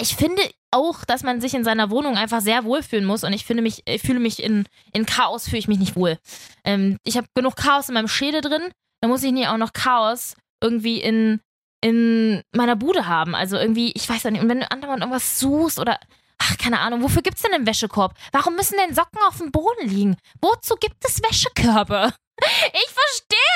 ich 0.00 0.16
finde 0.16 0.42
auch, 0.70 1.04
dass 1.04 1.22
man 1.22 1.40
sich 1.40 1.54
in 1.54 1.64
seiner 1.64 1.90
Wohnung 1.90 2.16
einfach 2.16 2.40
sehr 2.40 2.64
wohlfühlen 2.64 3.04
muss. 3.04 3.24
Und 3.24 3.32
ich 3.32 3.44
finde 3.44 3.62
mich, 3.62 3.82
ich 3.86 4.02
fühle 4.02 4.20
mich 4.20 4.42
in, 4.42 4.64
in 4.92 5.06
Chaos, 5.06 5.44
fühle 5.44 5.58
ich 5.58 5.68
mich 5.68 5.78
nicht 5.78 5.96
wohl. 5.96 6.18
Ähm, 6.64 6.98
ich 7.04 7.16
habe 7.16 7.26
genug 7.34 7.56
Chaos 7.56 7.88
in 7.88 7.94
meinem 7.94 8.08
Schädel 8.08 8.40
drin. 8.40 8.70
Da 9.00 9.08
muss 9.08 9.22
ich 9.22 9.32
nicht 9.32 9.48
auch 9.48 9.56
noch 9.56 9.72
Chaos 9.72 10.34
irgendwie 10.60 11.00
in 11.00 11.40
in 11.80 12.42
meiner 12.52 12.76
Bude 12.76 13.06
haben. 13.06 13.34
Also 13.34 13.56
irgendwie, 13.56 13.92
ich 13.92 14.08
weiß 14.08 14.24
ja 14.24 14.30
nicht, 14.30 14.42
und 14.42 14.48
wenn 14.48 14.60
du 14.60 14.70
andauernd 14.70 15.00
irgendwas 15.00 15.38
suchst 15.38 15.78
oder, 15.78 15.98
ach, 16.38 16.56
keine 16.58 16.80
Ahnung, 16.80 17.02
wofür 17.02 17.22
gibt 17.22 17.36
es 17.36 17.42
denn 17.42 17.54
einen 17.54 17.66
Wäschekorb? 17.66 18.14
Warum 18.32 18.56
müssen 18.56 18.76
denn 18.78 18.94
Socken 18.94 19.20
auf 19.26 19.38
dem 19.38 19.52
Boden 19.52 19.88
liegen? 19.88 20.16
Wozu 20.40 20.74
gibt 20.76 21.04
es 21.04 21.22
Wäschekörbe? 21.22 22.12
Ich 22.40 22.94
verstehe 22.94 23.47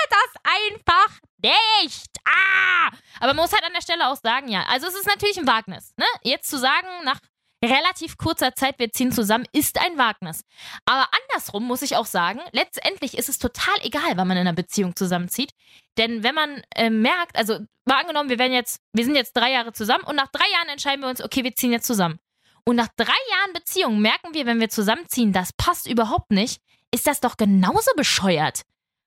einfach 0.53 1.19
nicht. 1.43 2.11
Ah! 2.25 2.91
Aber 3.19 3.35
man 3.35 3.45
muss 3.45 3.53
halt 3.53 3.65
an 3.65 3.73
der 3.73 3.83
Stelle 3.83 4.09
auch 4.09 4.17
sagen, 4.17 4.49
ja. 4.49 4.65
Also 4.69 4.87
es 4.87 4.95
ist 4.95 5.07
natürlich 5.07 5.39
ein 5.39 5.47
Wagnis, 5.47 5.93
ne? 5.97 6.07
Jetzt 6.23 6.49
zu 6.49 6.59
sagen, 6.59 6.87
nach 7.05 7.19
relativ 7.65 8.17
kurzer 8.17 8.55
Zeit, 8.55 8.79
wir 8.79 8.91
ziehen 8.91 9.13
zusammen, 9.13 9.47
ist 9.53 9.79
ein 9.79 9.97
Wagnis. 9.97 10.45
Aber 10.85 11.09
andersrum 11.23 11.65
muss 11.65 11.83
ich 11.83 11.97
auch 11.97 12.07
sagen, 12.07 12.41
letztendlich 12.53 13.17
ist 13.17 13.29
es 13.29 13.39
total 13.39 13.75
egal, 13.83 14.17
wann 14.17 14.29
man 14.29 14.37
in 14.37 14.47
einer 14.47 14.53
Beziehung 14.53 14.97
zusammenzieht. 14.97 15.53
Denn 15.97 16.23
wenn 16.23 16.35
man 16.35 16.63
äh, 16.75 16.91
merkt, 16.91 17.37
also 17.37 17.61
mal 17.85 18.01
angenommen, 18.01 18.31
wir 18.31 18.39
werden 18.39 18.53
jetzt, 18.53 18.81
wir 18.93 19.05
sind 19.05 19.15
jetzt 19.15 19.37
drei 19.37 19.53
Jahre 19.53 19.73
zusammen 19.73 20.05
und 20.05 20.17
nach 20.17 20.29
drei 20.29 20.49
Jahren 20.53 20.69
entscheiden 20.69 21.03
wir 21.03 21.09
uns, 21.09 21.23
okay, 21.23 21.45
wir 21.45 21.55
ziehen 21.55 21.73
jetzt 21.73 21.87
zusammen. 21.87 22.19
Und 22.65 22.77
nach 22.77 22.89
drei 22.97 23.07
Jahren 23.07 23.53
Beziehung 23.55 24.01
merken 24.01 24.35
wir, 24.35 24.47
wenn 24.47 24.61
wir 24.61 24.69
zusammenziehen, 24.69 25.33
das 25.33 25.53
passt 25.53 25.89
überhaupt 25.89 26.31
nicht, 26.31 26.61
ist 26.93 27.07
das 27.07 27.21
doch 27.21 27.37
genauso 27.37 27.91
bescheuert. 27.97 28.63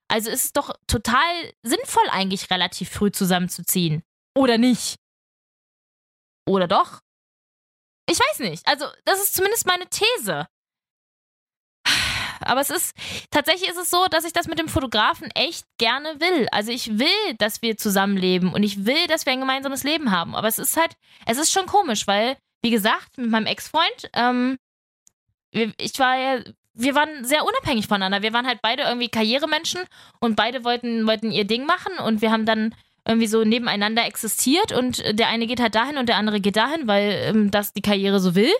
Also 0.08 0.30
ist 0.30 0.44
es 0.44 0.52
doch 0.52 0.72
total 0.86 1.52
sinnvoll, 1.62 2.08
eigentlich 2.10 2.50
relativ 2.50 2.90
früh 2.90 3.10
zusammenzuziehen. 3.10 4.02
Oder 4.34 4.58
nicht? 4.58 4.96
Oder 6.46 6.68
doch? 6.68 7.00
Ich 8.08 8.18
weiß 8.18 8.38
nicht. 8.40 8.66
Also, 8.66 8.86
das 9.04 9.20
ist 9.20 9.34
zumindest 9.34 9.66
meine 9.66 9.86
These. 9.88 10.46
Aber 12.40 12.60
es 12.60 12.70
ist, 12.70 12.94
tatsächlich 13.30 13.68
ist 13.68 13.78
es 13.78 13.90
so, 13.90 14.06
dass 14.10 14.24
ich 14.24 14.32
das 14.32 14.46
mit 14.46 14.58
dem 14.58 14.68
Fotografen 14.68 15.30
echt 15.32 15.66
gerne 15.78 16.20
will. 16.20 16.46
Also 16.52 16.70
ich 16.70 16.98
will, 16.98 17.34
dass 17.38 17.62
wir 17.62 17.76
zusammenleben 17.76 18.52
und 18.52 18.62
ich 18.62 18.84
will, 18.84 19.06
dass 19.08 19.26
wir 19.26 19.32
ein 19.32 19.40
gemeinsames 19.40 19.84
Leben 19.84 20.10
haben. 20.10 20.36
Aber 20.36 20.46
es 20.46 20.58
ist 20.58 20.76
halt, 20.76 20.96
es 21.24 21.38
ist 21.38 21.52
schon 21.52 21.66
komisch, 21.66 22.06
weil, 22.06 22.36
wie 22.62 22.70
gesagt, 22.70 23.18
mit 23.18 23.30
meinem 23.30 23.46
Ex-Freund, 23.46 24.10
ähm, 24.12 24.58
ich 25.50 25.98
war 25.98 26.16
ja, 26.16 26.44
wir 26.76 26.94
waren 26.94 27.24
sehr 27.24 27.44
unabhängig 27.44 27.86
voneinander. 27.86 28.22
Wir 28.22 28.32
waren 28.32 28.46
halt 28.46 28.60
beide 28.62 28.82
irgendwie 28.82 29.08
Karrieremenschen 29.08 29.80
und 30.20 30.36
beide 30.36 30.62
wollten, 30.62 31.06
wollten 31.06 31.30
ihr 31.30 31.44
Ding 31.44 31.64
machen 31.64 31.98
und 32.04 32.20
wir 32.20 32.30
haben 32.30 32.44
dann 32.44 32.74
irgendwie 33.06 33.26
so 33.26 33.44
nebeneinander 33.44 34.04
existiert 34.04 34.72
und 34.72 35.02
der 35.18 35.28
eine 35.28 35.46
geht 35.46 35.60
halt 35.60 35.74
dahin 35.74 35.96
und 35.96 36.08
der 36.08 36.16
andere 36.16 36.40
geht 36.40 36.56
dahin, 36.56 36.86
weil 36.86 37.12
ähm, 37.24 37.50
das 37.50 37.72
die 37.72 37.82
Karriere 37.82 38.20
so 38.20 38.34
will. 38.34 38.52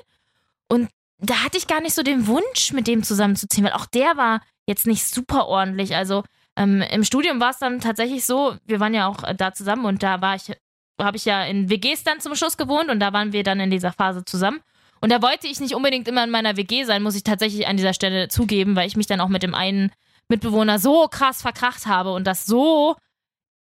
Und 0.68 0.88
da 1.18 1.42
hatte 1.44 1.58
ich 1.58 1.66
gar 1.66 1.80
nicht 1.80 1.94
so 1.94 2.02
den 2.02 2.26
Wunsch, 2.26 2.72
mit 2.72 2.86
dem 2.86 3.02
zusammenzuziehen, 3.02 3.64
weil 3.64 3.72
auch 3.72 3.86
der 3.86 4.16
war 4.16 4.40
jetzt 4.66 4.86
nicht 4.86 5.04
super 5.04 5.46
ordentlich. 5.46 5.96
Also 5.96 6.22
ähm, 6.56 6.82
im 6.90 7.04
Studium 7.04 7.40
war 7.40 7.50
es 7.50 7.58
dann 7.58 7.80
tatsächlich 7.80 8.24
so, 8.24 8.56
wir 8.64 8.80
waren 8.80 8.94
ja 8.94 9.08
auch 9.08 9.22
da 9.36 9.52
zusammen 9.52 9.84
und 9.84 10.02
da 10.02 10.20
war 10.20 10.36
ich, 10.36 10.52
habe 10.98 11.16
ich 11.16 11.24
ja 11.24 11.44
in 11.44 11.68
WGs 11.68 12.04
dann 12.04 12.20
zum 12.20 12.34
Schluss 12.34 12.56
gewohnt 12.56 12.88
und 12.88 13.00
da 13.00 13.12
waren 13.12 13.32
wir 13.32 13.42
dann 13.42 13.60
in 13.60 13.70
dieser 13.70 13.92
Phase 13.92 14.24
zusammen. 14.24 14.60
Und 15.00 15.10
da 15.10 15.22
wollte 15.22 15.46
ich 15.46 15.60
nicht 15.60 15.74
unbedingt 15.74 16.08
immer 16.08 16.24
in 16.24 16.30
meiner 16.30 16.56
WG 16.56 16.84
sein, 16.84 17.02
muss 17.02 17.16
ich 17.16 17.24
tatsächlich 17.24 17.66
an 17.66 17.76
dieser 17.76 17.94
Stelle 17.94 18.28
zugeben, 18.28 18.76
weil 18.76 18.86
ich 18.86 18.96
mich 18.96 19.06
dann 19.06 19.20
auch 19.20 19.28
mit 19.28 19.42
dem 19.42 19.54
einen 19.54 19.92
Mitbewohner 20.28 20.78
so 20.78 21.06
krass 21.08 21.42
verkracht 21.42 21.86
habe 21.86 22.12
und 22.12 22.26
das 22.26 22.46
so 22.46 22.96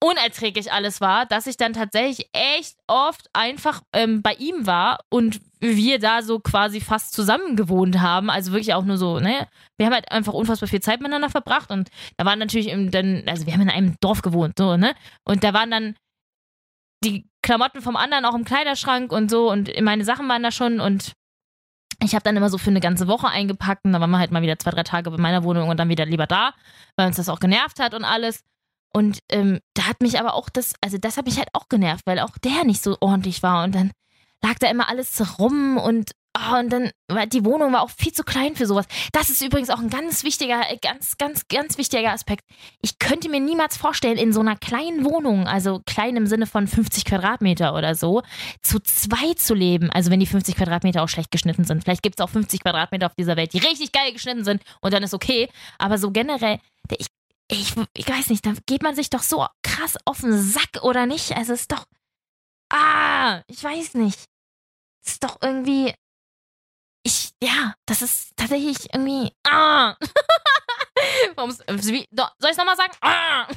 unerträglich 0.03 0.73
alles 0.73 0.99
war, 0.99 1.27
dass 1.27 1.45
ich 1.45 1.57
dann 1.57 1.73
tatsächlich 1.73 2.27
echt 2.33 2.75
oft 2.87 3.29
einfach 3.33 3.81
ähm, 3.93 4.23
bei 4.23 4.33
ihm 4.33 4.65
war 4.65 4.99
und 5.09 5.39
wir 5.59 5.99
da 5.99 6.23
so 6.23 6.39
quasi 6.39 6.81
fast 6.81 7.13
zusammen 7.13 7.55
gewohnt 7.55 7.99
haben. 7.99 8.31
Also 8.31 8.51
wirklich 8.51 8.73
auch 8.73 8.83
nur 8.83 8.97
so, 8.97 9.19
ne? 9.19 9.47
Wir 9.77 9.85
haben 9.85 9.93
halt 9.93 10.11
einfach 10.11 10.33
unfassbar 10.33 10.67
viel 10.67 10.81
Zeit 10.81 11.01
miteinander 11.01 11.29
verbracht 11.29 11.69
und 11.69 11.89
da 12.17 12.25
waren 12.25 12.39
natürlich 12.39 12.69
im, 12.69 12.89
dann, 12.89 13.23
also 13.27 13.45
wir 13.45 13.53
haben 13.53 13.61
in 13.61 13.69
einem 13.69 13.95
Dorf 13.99 14.23
gewohnt, 14.23 14.55
so, 14.57 14.75
ne? 14.75 14.95
Und 15.23 15.43
da 15.43 15.53
waren 15.53 15.69
dann 15.69 15.95
die 17.03 17.30
Klamotten 17.41 17.81
vom 17.81 17.95
anderen 17.95 18.25
auch 18.25 18.35
im 18.35 18.45
Kleiderschrank 18.45 19.11
und 19.11 19.31
so 19.31 19.51
und 19.51 19.71
meine 19.81 20.05
Sachen 20.05 20.27
waren 20.29 20.43
da 20.43 20.51
schon 20.51 20.79
und 20.79 21.13
ich 22.03 22.15
habe 22.15 22.23
dann 22.23 22.35
immer 22.35 22.49
so 22.49 22.57
für 22.57 22.69
eine 22.69 22.79
ganze 22.79 23.07
Woche 23.07 23.27
eingepackt 23.27 23.85
und 23.85 23.93
dann 23.93 24.01
waren 24.01 24.09
wir 24.09 24.19
halt 24.19 24.31
mal 24.31 24.41
wieder 24.41 24.57
zwei, 24.57 24.71
drei 24.71 24.83
Tage 24.83 25.11
bei 25.11 25.17
meiner 25.17 25.43
Wohnung 25.43 25.69
und 25.69 25.77
dann 25.79 25.89
wieder 25.89 26.05
lieber 26.05 26.27
da, 26.27 26.53
weil 26.95 27.07
uns 27.07 27.17
das 27.17 27.29
auch 27.29 27.39
genervt 27.39 27.79
hat 27.79 27.93
und 27.93 28.03
alles. 28.03 28.43
Und 28.93 29.19
ähm, 29.31 29.59
da 29.75 29.87
hat 29.87 30.01
mich 30.01 30.19
aber 30.19 30.33
auch 30.33 30.49
das, 30.49 30.73
also 30.81 30.97
das 30.97 31.17
hat 31.17 31.25
mich 31.25 31.37
halt 31.37 31.49
auch 31.53 31.69
genervt, 31.69 32.05
weil 32.05 32.19
auch 32.19 32.37
der 32.39 32.65
nicht 32.65 32.81
so 32.81 32.97
ordentlich 32.99 33.43
war. 33.43 33.63
Und 33.63 33.75
dann 33.75 33.91
lag 34.43 34.55
da 34.59 34.69
immer 34.69 34.89
alles 34.89 35.39
rum 35.39 35.77
und, 35.77 36.11
oh, 36.37 36.59
und 36.59 36.69
dann, 36.69 36.91
die 37.29 37.45
Wohnung 37.45 37.73
war 37.73 37.81
auch 37.81 37.89
viel 37.89 38.11
zu 38.11 38.23
klein 38.23 38.55
für 38.55 38.65
sowas. 38.65 38.85
Das 39.11 39.29
ist 39.29 39.41
übrigens 39.41 39.69
auch 39.69 39.79
ein 39.79 39.89
ganz 39.89 40.23
wichtiger, 40.23 40.61
ganz, 40.81 41.17
ganz, 41.17 41.47
ganz 41.47 41.77
wichtiger 41.77 42.11
Aspekt. 42.11 42.45
Ich 42.81 42.99
könnte 42.99 43.29
mir 43.29 43.39
niemals 43.39 43.77
vorstellen, 43.77 44.17
in 44.17 44.33
so 44.33 44.39
einer 44.39 44.55
kleinen 44.55 45.05
Wohnung, 45.05 45.47
also 45.47 45.81
klein 45.85 46.15
im 46.15 46.27
Sinne 46.27 46.47
von 46.47 46.67
50 46.67 47.05
Quadratmeter 47.05 47.73
oder 47.73 47.95
so, 47.95 48.21
zu 48.61 48.79
zwei 48.79 49.33
zu 49.35 49.53
leben. 49.53 49.89
Also 49.91 50.11
wenn 50.11 50.19
die 50.19 50.25
50 50.25 50.55
Quadratmeter 50.55 51.03
auch 51.03 51.09
schlecht 51.09 51.31
geschnitten 51.31 51.63
sind. 51.63 51.83
Vielleicht 51.83 52.03
gibt 52.03 52.19
es 52.19 52.23
auch 52.23 52.29
50 52.29 52.61
Quadratmeter 52.61 53.07
auf 53.07 53.15
dieser 53.15 53.35
Welt, 53.37 53.53
die 53.53 53.59
richtig 53.59 53.91
geil 53.91 54.11
geschnitten 54.13 54.43
sind 54.43 54.61
und 54.81 54.93
dann 54.93 55.03
ist 55.03 55.13
okay. 55.13 55.49
Aber 55.77 55.97
so 55.97 56.11
generell, 56.11 56.59
ich 56.89 57.07
ich, 57.51 57.73
ich 57.97 58.07
weiß 58.07 58.29
nicht, 58.29 58.45
da 58.45 58.53
geht 58.65 58.81
man 58.81 58.95
sich 58.95 59.09
doch 59.09 59.23
so 59.23 59.45
krass 59.61 59.97
auf 60.05 60.21
den 60.21 60.41
Sack 60.41 60.83
oder 60.83 61.05
nicht? 61.05 61.35
Also 61.35 61.53
es 61.53 61.61
ist 61.61 61.71
doch. 61.71 61.85
Ah, 62.69 63.41
ich 63.47 63.61
weiß 63.61 63.95
nicht. 63.95 64.19
Es 65.03 65.13
ist 65.13 65.23
doch 65.23 65.37
irgendwie. 65.41 65.93
Ich, 67.03 67.31
ja, 67.41 67.73
das 67.85 68.01
ist 68.01 68.33
tatsächlich 68.35 68.93
irgendwie. 68.93 69.31
Ah! 69.47 69.95
Warum, 71.35 71.51
soll 71.51 71.65
ich 71.69 72.07
es 72.11 72.57
nochmal 72.57 72.75
sagen? 72.75 72.93
Ah! 73.01 73.47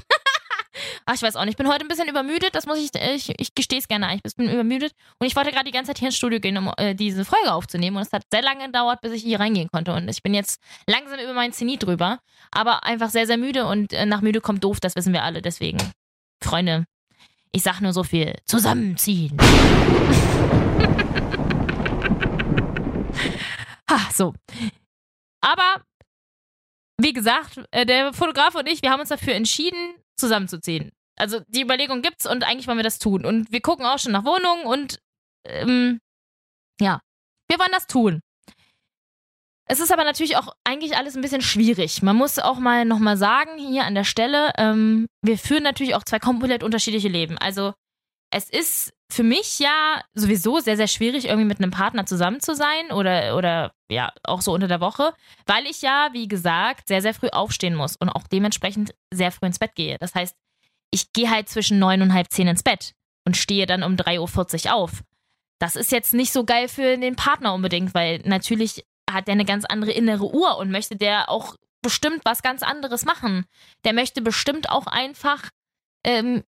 Ach, 1.04 1.14
ich 1.14 1.22
weiß 1.22 1.36
auch 1.36 1.44
nicht. 1.44 1.52
Ich 1.52 1.56
bin 1.56 1.68
heute 1.68 1.84
ein 1.84 1.88
bisschen 1.88 2.08
übermüdet. 2.08 2.54
Das 2.54 2.66
muss 2.66 2.78
ich, 2.78 2.90
ich, 2.94 3.38
ich 3.38 3.54
gestehe 3.54 3.78
es 3.78 3.88
gerne. 3.88 4.18
Ich 4.22 4.36
bin 4.36 4.50
übermüdet. 4.50 4.92
Und 5.18 5.26
ich 5.26 5.36
wollte 5.36 5.50
gerade 5.50 5.66
die 5.66 5.72
ganze 5.72 5.90
Zeit 5.90 5.98
hier 5.98 6.08
ins 6.08 6.16
Studio 6.16 6.40
gehen, 6.40 6.56
um 6.56 6.72
äh, 6.76 6.94
diese 6.94 7.24
Folge 7.24 7.52
aufzunehmen. 7.52 7.96
Und 7.96 8.02
es 8.02 8.12
hat 8.12 8.22
sehr 8.32 8.42
lange 8.42 8.66
gedauert, 8.66 9.00
bis 9.02 9.12
ich 9.12 9.22
hier 9.22 9.40
reingehen 9.40 9.68
konnte. 9.70 9.92
Und 9.92 10.08
ich 10.08 10.22
bin 10.22 10.34
jetzt 10.34 10.60
langsam 10.86 11.18
über 11.18 11.34
meinen 11.34 11.52
Zenit 11.52 11.82
drüber. 11.82 12.20
Aber 12.50 12.84
einfach 12.84 13.10
sehr, 13.10 13.26
sehr 13.26 13.38
müde. 13.38 13.66
Und 13.66 13.92
äh, 13.92 14.06
nach 14.06 14.22
müde 14.22 14.40
kommt 14.40 14.64
doof. 14.64 14.80
Das 14.80 14.96
wissen 14.96 15.12
wir 15.12 15.22
alle. 15.22 15.42
Deswegen, 15.42 15.78
Freunde, 16.42 16.86
ich 17.52 17.62
sag 17.62 17.80
nur 17.80 17.92
so 17.92 18.02
viel. 18.02 18.34
Zusammenziehen. 18.46 19.36
ha, 23.90 24.10
so. 24.12 24.34
Aber 25.40 25.84
wie 26.98 27.12
gesagt, 27.12 27.60
äh, 27.70 27.84
der 27.86 28.12
Fotograf 28.12 28.54
und 28.54 28.68
ich, 28.68 28.82
wir 28.82 28.90
haben 28.90 29.00
uns 29.00 29.08
dafür 29.08 29.34
entschieden, 29.34 29.94
zusammenzuziehen. 30.16 30.90
Also 31.16 31.40
die 31.48 31.62
Überlegung 31.62 32.02
gibt's 32.02 32.26
und 32.26 32.44
eigentlich 32.44 32.66
wollen 32.66 32.78
wir 32.78 32.84
das 32.84 32.98
tun. 32.98 33.24
Und 33.24 33.52
wir 33.52 33.60
gucken 33.60 33.86
auch 33.86 33.98
schon 33.98 34.12
nach 34.12 34.24
Wohnungen 34.24 34.64
und 34.64 34.98
ähm, 35.46 36.00
ja, 36.80 37.00
wir 37.48 37.58
wollen 37.58 37.72
das 37.72 37.86
tun. 37.86 38.20
Es 39.66 39.80
ist 39.80 39.92
aber 39.92 40.04
natürlich 40.04 40.36
auch 40.36 40.54
eigentlich 40.64 40.96
alles 40.96 41.14
ein 41.14 41.22
bisschen 41.22 41.40
schwierig. 41.40 42.02
Man 42.02 42.16
muss 42.16 42.38
auch 42.38 42.58
mal 42.58 42.84
nochmal 42.84 43.16
sagen, 43.16 43.56
hier 43.56 43.84
an 43.84 43.94
der 43.94 44.04
Stelle, 44.04 44.52
ähm, 44.58 45.06
wir 45.22 45.38
führen 45.38 45.62
natürlich 45.62 45.94
auch 45.94 46.04
zwei 46.04 46.18
komplett 46.18 46.62
unterschiedliche 46.62 47.08
Leben. 47.08 47.38
Also 47.38 47.72
es 48.34 48.50
ist 48.50 48.92
für 49.08 49.22
mich 49.22 49.60
ja 49.60 50.02
sowieso 50.14 50.58
sehr, 50.58 50.76
sehr 50.76 50.88
schwierig, 50.88 51.26
irgendwie 51.26 51.46
mit 51.46 51.58
einem 51.58 51.70
Partner 51.70 52.04
zusammen 52.04 52.40
zu 52.40 52.56
sein 52.56 52.90
oder, 52.90 53.36
oder 53.36 53.72
ja, 53.88 54.12
auch 54.24 54.42
so 54.42 54.52
unter 54.52 54.66
der 54.66 54.80
Woche, 54.80 55.14
weil 55.46 55.66
ich 55.66 55.82
ja, 55.82 56.08
wie 56.12 56.26
gesagt, 56.26 56.88
sehr, 56.88 57.00
sehr 57.00 57.14
früh 57.14 57.28
aufstehen 57.28 57.76
muss 57.76 57.94
und 57.94 58.08
auch 58.08 58.26
dementsprechend 58.26 58.92
sehr 59.12 59.30
früh 59.30 59.46
ins 59.46 59.60
Bett 59.60 59.76
gehe. 59.76 59.98
Das 59.98 60.16
heißt, 60.16 60.36
ich 60.90 61.12
gehe 61.12 61.30
halt 61.30 61.48
zwischen 61.48 61.78
neun 61.78 62.02
und 62.02 62.12
halb 62.12 62.32
zehn 62.32 62.48
ins 62.48 62.64
Bett 62.64 62.94
und 63.24 63.36
stehe 63.36 63.66
dann 63.66 63.84
um 63.84 63.94
3.40 63.94 64.66
Uhr 64.66 64.74
auf. 64.74 65.04
Das 65.60 65.76
ist 65.76 65.92
jetzt 65.92 66.12
nicht 66.12 66.32
so 66.32 66.44
geil 66.44 66.66
für 66.66 66.98
den 66.98 67.14
Partner 67.14 67.54
unbedingt, 67.54 67.94
weil 67.94 68.18
natürlich 68.24 68.84
hat 69.08 69.28
der 69.28 69.34
eine 69.34 69.44
ganz 69.44 69.64
andere 69.64 69.92
innere 69.92 70.34
Uhr 70.34 70.58
und 70.58 70.72
möchte 70.72 70.96
der 70.96 71.28
auch 71.28 71.54
bestimmt 71.82 72.24
was 72.24 72.42
ganz 72.42 72.64
anderes 72.64 73.04
machen. 73.04 73.44
Der 73.84 73.92
möchte 73.92 74.22
bestimmt 74.22 74.70
auch 74.70 74.88
einfach 74.88 75.50
ähm, 76.04 76.42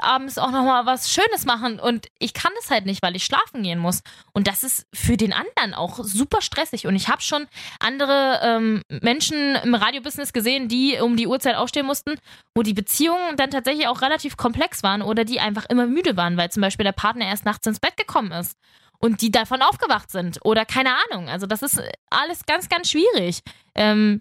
abends 0.00 0.38
auch 0.38 0.50
nochmal 0.50 0.86
was 0.86 1.10
Schönes 1.10 1.44
machen 1.44 1.78
und 1.78 2.08
ich 2.18 2.34
kann 2.34 2.52
es 2.60 2.70
halt 2.70 2.86
nicht, 2.86 3.02
weil 3.02 3.16
ich 3.16 3.24
schlafen 3.24 3.62
gehen 3.62 3.78
muss. 3.78 4.02
Und 4.32 4.46
das 4.46 4.64
ist 4.64 4.86
für 4.94 5.16
den 5.16 5.32
anderen 5.32 5.74
auch 5.74 5.98
super 6.02 6.40
stressig. 6.40 6.86
Und 6.86 6.96
ich 6.96 7.08
habe 7.08 7.22
schon 7.22 7.46
andere 7.80 8.40
ähm, 8.42 8.82
Menschen 8.88 9.56
im 9.56 9.74
Radiobusiness 9.74 10.32
gesehen, 10.32 10.68
die 10.68 10.98
um 11.00 11.16
die 11.16 11.26
Uhrzeit 11.26 11.56
aufstehen 11.56 11.86
mussten, 11.86 12.16
wo 12.54 12.62
die 12.62 12.74
Beziehungen 12.74 13.36
dann 13.36 13.50
tatsächlich 13.50 13.86
auch 13.86 14.02
relativ 14.02 14.36
komplex 14.36 14.82
waren 14.82 15.02
oder 15.02 15.24
die 15.24 15.40
einfach 15.40 15.66
immer 15.66 15.86
müde 15.86 16.16
waren, 16.16 16.36
weil 16.36 16.50
zum 16.50 16.60
Beispiel 16.60 16.84
der 16.84 16.92
Partner 16.92 17.26
erst 17.26 17.44
nachts 17.44 17.66
ins 17.66 17.80
Bett 17.80 17.96
gekommen 17.96 18.32
ist 18.32 18.56
und 18.98 19.20
die 19.20 19.30
davon 19.30 19.62
aufgewacht 19.62 20.10
sind 20.10 20.40
oder 20.44 20.64
keine 20.64 20.90
Ahnung. 21.10 21.28
Also 21.28 21.46
das 21.46 21.62
ist 21.62 21.80
alles 22.10 22.46
ganz, 22.46 22.68
ganz 22.68 22.90
schwierig. 22.90 23.40
Ähm, 23.74 24.20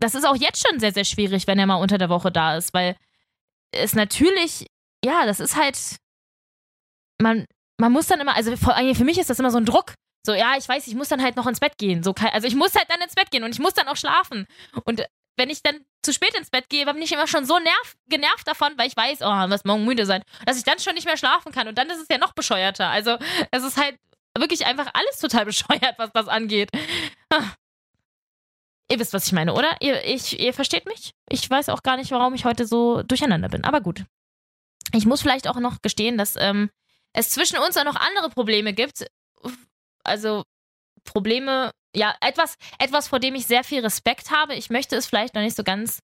das 0.00 0.14
ist 0.14 0.26
auch 0.26 0.36
jetzt 0.36 0.66
schon 0.66 0.80
sehr, 0.80 0.92
sehr 0.92 1.04
schwierig, 1.04 1.46
wenn 1.46 1.58
er 1.58 1.66
mal 1.66 1.74
unter 1.76 1.98
der 1.98 2.08
Woche 2.08 2.32
da 2.32 2.56
ist, 2.56 2.72
weil 2.72 2.96
es 3.72 3.94
natürlich 3.94 4.66
ja, 5.04 5.26
das 5.26 5.40
ist 5.40 5.56
halt, 5.56 5.78
man, 7.18 7.46
man 7.78 7.92
muss 7.92 8.06
dann 8.06 8.20
immer, 8.20 8.36
also 8.36 8.56
für, 8.56 9.04
mich 9.04 9.18
ist 9.18 9.30
das 9.30 9.38
immer 9.38 9.50
so 9.50 9.58
ein 9.58 9.64
Druck. 9.64 9.94
So, 10.24 10.34
ja, 10.34 10.54
ich 10.58 10.68
weiß, 10.68 10.86
ich 10.86 10.94
muss 10.94 11.08
dann 11.08 11.22
halt 11.22 11.36
noch 11.36 11.46
ins 11.46 11.60
Bett 11.60 11.78
gehen. 11.78 12.02
So, 12.02 12.14
also 12.32 12.46
ich 12.46 12.54
muss 12.54 12.74
halt 12.74 12.90
dann 12.90 13.00
ins 13.00 13.14
Bett 13.14 13.30
gehen 13.30 13.42
und 13.42 13.52
ich 13.52 13.58
muss 13.58 13.72
dann 13.72 13.88
auch 13.88 13.96
schlafen. 13.96 14.46
Und 14.84 15.02
wenn 15.36 15.48
ich 15.48 15.62
dann 15.62 15.80
zu 16.02 16.12
spät 16.12 16.36
ins 16.36 16.50
Bett 16.50 16.68
gehe, 16.68 16.84
bin 16.84 17.00
ich 17.00 17.12
immer 17.12 17.26
schon 17.26 17.46
so 17.46 17.58
nerv, 17.58 17.96
genervt 18.08 18.46
davon, 18.46 18.74
weil 18.76 18.88
ich 18.88 18.96
weiß, 18.96 19.22
oh, 19.22 19.50
was 19.50 19.64
morgen 19.64 19.86
müde 19.86 20.04
sein, 20.04 20.22
dass 20.44 20.58
ich 20.58 20.64
dann 20.64 20.78
schon 20.78 20.94
nicht 20.94 21.06
mehr 21.06 21.16
schlafen 21.16 21.52
kann. 21.52 21.68
Und 21.68 21.78
dann 21.78 21.88
ist 21.88 21.98
es 21.98 22.08
ja 22.10 22.18
noch 22.18 22.34
bescheuerter. 22.34 22.88
Also, 22.88 23.16
es 23.50 23.64
ist 23.64 23.78
halt 23.78 23.96
wirklich 24.36 24.66
einfach 24.66 24.90
alles 24.92 25.18
total 25.18 25.44
bescheuert, 25.46 25.94
was 25.96 26.10
das 26.12 26.28
angeht. 26.28 26.70
Ah. 27.30 27.54
Ihr 28.90 28.98
wisst, 28.98 29.14
was 29.14 29.26
ich 29.26 29.32
meine, 29.32 29.54
oder? 29.54 29.76
Ihr, 29.80 30.04
ich, 30.04 30.38
ihr 30.38 30.52
versteht 30.52 30.84
mich? 30.86 31.12
Ich 31.28 31.48
weiß 31.48 31.68
auch 31.68 31.82
gar 31.82 31.96
nicht, 31.96 32.10
warum 32.10 32.34
ich 32.34 32.44
heute 32.44 32.66
so 32.66 33.02
durcheinander 33.02 33.48
bin. 33.48 33.64
Aber 33.64 33.80
gut. 33.80 34.04
Ich 34.92 35.06
muss 35.06 35.22
vielleicht 35.22 35.48
auch 35.48 35.58
noch 35.58 35.82
gestehen, 35.82 36.18
dass 36.18 36.34
ähm, 36.36 36.70
es 37.12 37.30
zwischen 37.30 37.58
uns 37.58 37.76
auch 37.76 37.84
noch 37.84 37.96
andere 37.96 38.30
Probleme 38.30 38.72
gibt. 38.72 39.06
Also 40.04 40.44
Probleme, 41.04 41.72
ja, 41.94 42.14
etwas, 42.20 42.56
etwas, 42.78 43.08
vor 43.08 43.20
dem 43.20 43.34
ich 43.34 43.46
sehr 43.46 43.64
viel 43.64 43.80
Respekt 43.80 44.30
habe. 44.30 44.54
Ich 44.54 44.70
möchte 44.70 44.96
es 44.96 45.06
vielleicht 45.06 45.34
noch 45.34 45.42
nicht 45.42 45.56
so 45.56 45.64
ganz. 45.64 46.00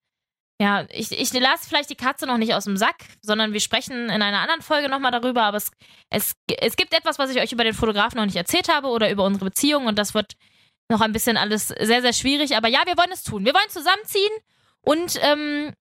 Ja, 0.62 0.86
ich, 0.90 1.12
ich 1.12 1.34
lasse 1.34 1.68
vielleicht 1.68 1.90
die 1.90 1.96
Katze 1.96 2.26
noch 2.26 2.38
nicht 2.38 2.54
aus 2.54 2.64
dem 2.64 2.78
Sack, 2.78 2.96
sondern 3.22 3.52
wir 3.52 3.60
sprechen 3.60 4.10
in 4.10 4.22
einer 4.22 4.40
anderen 4.40 4.62
Folge 4.62 4.88
nochmal 4.88 5.12
darüber. 5.12 5.44
Aber 5.44 5.58
es, 5.58 5.72
es, 6.10 6.34
es 6.48 6.78
gibt 6.78 6.94
etwas, 6.94 7.20
was 7.20 7.30
ich 7.30 7.42
euch 7.42 7.52
über 7.52 7.66
den 7.66 7.74
Fotografen 7.74 8.18
noch 8.18 8.26
nicht 8.26 8.38
erzählt 8.38 8.70
habe 8.70 8.88
oder 8.88 9.12
über 9.12 9.26
unsere 9.26 9.46
Beziehung 9.46 9.86
und 9.86 10.00
das 10.00 10.14
wird 10.14 10.34
noch 10.90 11.02
ein 11.02 11.12
bisschen 11.12 11.36
alles 11.36 11.68
sehr, 11.68 12.02
sehr 12.02 12.14
schwierig. 12.14 12.56
Aber 12.56 12.68
ja, 12.68 12.84
wir 12.86 12.96
wollen 12.98 13.12
es 13.12 13.24
tun. 13.24 13.44
Wir 13.44 13.54
wollen 13.54 13.70
zusammenziehen 13.70 14.32
und 14.82 15.20
ähm, 15.22 15.74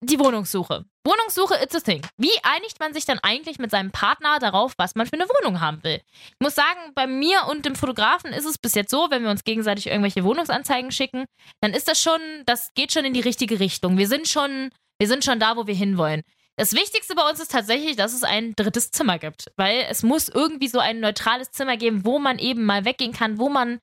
die 0.00 0.18
Wohnungssuche. 0.18 0.84
Wohnungssuche, 1.06 1.54
it's 1.62 1.74
a 1.74 1.80
thing. 1.80 2.02
Wie 2.18 2.32
einigt 2.42 2.80
man 2.80 2.92
sich 2.92 3.04
dann 3.04 3.20
eigentlich 3.20 3.58
mit 3.58 3.70
seinem 3.70 3.92
Partner 3.92 4.38
darauf, 4.40 4.74
was 4.76 4.96
man 4.96 5.06
für 5.06 5.14
eine 5.14 5.28
Wohnung 5.28 5.60
haben 5.60 5.82
will? 5.84 6.00
Ich 6.12 6.40
muss 6.40 6.56
sagen, 6.56 6.92
bei 6.94 7.06
mir 7.06 7.46
und 7.48 7.64
dem 7.64 7.76
Fotografen 7.76 8.32
ist 8.32 8.44
es 8.44 8.58
bis 8.58 8.74
jetzt 8.74 8.90
so, 8.90 9.06
wenn 9.10 9.22
wir 9.22 9.30
uns 9.30 9.44
gegenseitig 9.44 9.86
irgendwelche 9.86 10.24
Wohnungsanzeigen 10.24 10.90
schicken, 10.90 11.24
dann 11.60 11.72
ist 11.72 11.86
das 11.86 12.02
schon, 12.02 12.20
das 12.44 12.74
geht 12.74 12.92
schon 12.92 13.04
in 13.04 13.14
die 13.14 13.20
richtige 13.20 13.60
Richtung. 13.60 13.98
Wir 13.98 14.08
sind 14.08 14.26
schon, 14.26 14.70
wir 14.98 15.06
sind 15.06 15.24
schon 15.24 15.38
da, 15.38 15.56
wo 15.56 15.66
wir 15.68 15.74
hinwollen. 15.74 16.22
Das 16.56 16.72
Wichtigste 16.72 17.14
bei 17.14 17.28
uns 17.28 17.38
ist 17.38 17.52
tatsächlich, 17.52 17.96
dass 17.96 18.12
es 18.12 18.24
ein 18.24 18.56
drittes 18.56 18.90
Zimmer 18.90 19.18
gibt, 19.18 19.52
weil 19.56 19.86
es 19.88 20.02
muss 20.02 20.28
irgendwie 20.28 20.68
so 20.68 20.80
ein 20.80 21.00
neutrales 21.00 21.52
Zimmer 21.52 21.76
geben, 21.76 22.04
wo 22.04 22.18
man 22.18 22.38
eben 22.38 22.64
mal 22.64 22.84
weggehen 22.84 23.12
kann, 23.12 23.38
wo 23.38 23.48
man, 23.48 23.78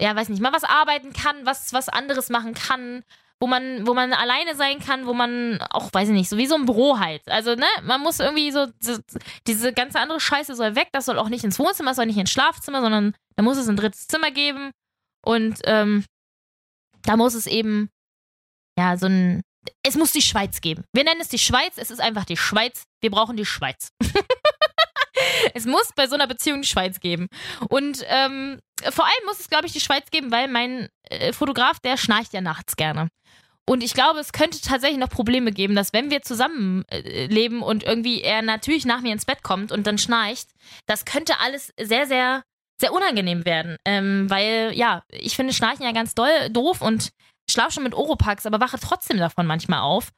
ja, 0.00 0.14
weiß 0.14 0.28
nicht, 0.28 0.40
mal 0.40 0.52
was 0.52 0.64
arbeiten 0.64 1.14
kann, 1.14 1.46
was, 1.46 1.72
was 1.72 1.88
anderes 1.88 2.28
machen 2.28 2.54
kann, 2.54 3.02
wo 3.40 3.46
man, 3.46 3.86
wo 3.86 3.94
man 3.94 4.12
alleine 4.12 4.54
sein 4.54 4.80
kann, 4.80 5.06
wo 5.06 5.14
man 5.14 5.60
auch, 5.70 5.92
weiß 5.92 6.08
ich 6.08 6.14
nicht, 6.14 6.28
so 6.28 6.36
wie 6.36 6.46
so 6.46 6.56
ein 6.56 6.66
Büro 6.66 6.98
halt. 6.98 7.22
Also, 7.26 7.54
ne, 7.54 7.66
man 7.82 8.02
muss 8.02 8.20
irgendwie 8.20 8.50
so, 8.50 8.66
so, 8.80 8.98
diese 9.46 9.72
ganze 9.72 9.98
andere 9.98 10.20
Scheiße 10.20 10.54
soll 10.54 10.76
weg, 10.76 10.90
das 10.92 11.06
soll 11.06 11.18
auch 11.18 11.30
nicht 11.30 11.44
ins 11.44 11.58
Wohnzimmer, 11.58 11.90
das 11.90 11.96
soll 11.96 12.06
nicht 12.06 12.18
ins 12.18 12.30
Schlafzimmer, 12.30 12.82
sondern 12.82 13.14
da 13.36 13.42
muss 13.42 13.56
es 13.56 13.68
ein 13.68 13.76
drittes 13.76 14.06
Zimmer 14.08 14.30
geben. 14.30 14.72
Und 15.24 15.60
ähm, 15.64 16.04
da 17.02 17.16
muss 17.16 17.34
es 17.34 17.46
eben, 17.46 17.88
ja, 18.78 18.98
so 18.98 19.06
ein, 19.06 19.42
es 19.82 19.96
muss 19.96 20.12
die 20.12 20.22
Schweiz 20.22 20.60
geben. 20.60 20.84
Wir 20.92 21.04
nennen 21.04 21.20
es 21.20 21.28
die 21.28 21.38
Schweiz, 21.38 21.74
es 21.76 21.90
ist 21.90 22.00
einfach 22.00 22.26
die 22.26 22.36
Schweiz. 22.36 22.84
Wir 23.00 23.10
brauchen 23.10 23.36
die 23.36 23.46
Schweiz. 23.46 23.88
es 25.54 25.66
muss 25.66 25.90
bei 25.94 26.06
so 26.06 26.14
einer 26.14 26.26
Beziehung 26.26 26.62
die 26.62 26.68
Schweiz 26.68 27.00
geben. 27.00 27.28
Und 27.68 28.04
ähm, 28.08 28.60
vor 28.90 29.04
allem 29.04 29.26
muss 29.26 29.40
es, 29.40 29.48
glaube 29.48 29.66
ich, 29.66 29.72
die 29.72 29.80
Schweiz 29.80 30.10
geben, 30.10 30.30
weil 30.30 30.48
mein 30.48 30.88
äh, 31.04 31.32
Fotograf, 31.32 31.80
der 31.80 31.96
schnarcht 31.96 32.32
ja 32.32 32.40
nachts 32.40 32.76
gerne. 32.76 33.08
Und 33.68 33.84
ich 33.84 33.94
glaube, 33.94 34.18
es 34.18 34.32
könnte 34.32 34.60
tatsächlich 34.60 34.98
noch 34.98 35.10
Probleme 35.10 35.52
geben, 35.52 35.76
dass 35.76 35.92
wenn 35.92 36.10
wir 36.10 36.22
zusammen 36.22 36.84
äh, 36.90 37.48
und 37.60 37.84
irgendwie 37.84 38.20
er 38.20 38.42
natürlich 38.42 38.84
nach 38.84 39.00
mir 39.00 39.12
ins 39.12 39.26
Bett 39.26 39.42
kommt 39.42 39.70
und 39.70 39.86
dann 39.86 39.98
schnarcht, 39.98 40.48
das 40.86 41.04
könnte 41.04 41.38
alles 41.40 41.72
sehr, 41.78 42.06
sehr, 42.06 42.42
sehr 42.80 42.92
unangenehm 42.92 43.44
werden. 43.44 43.76
Ähm, 43.84 44.28
weil, 44.28 44.72
ja, 44.74 45.04
ich 45.10 45.36
finde 45.36 45.52
Schnarchen 45.52 45.84
ja 45.84 45.92
ganz 45.92 46.14
doll 46.14 46.50
doof 46.50 46.80
und 46.82 47.10
schlafe 47.48 47.72
schon 47.72 47.84
mit 47.84 47.94
Oropax, 47.94 48.46
aber 48.46 48.60
wache 48.60 48.78
trotzdem 48.80 49.18
davon 49.18 49.46
manchmal 49.46 49.80
auf. 49.80 50.10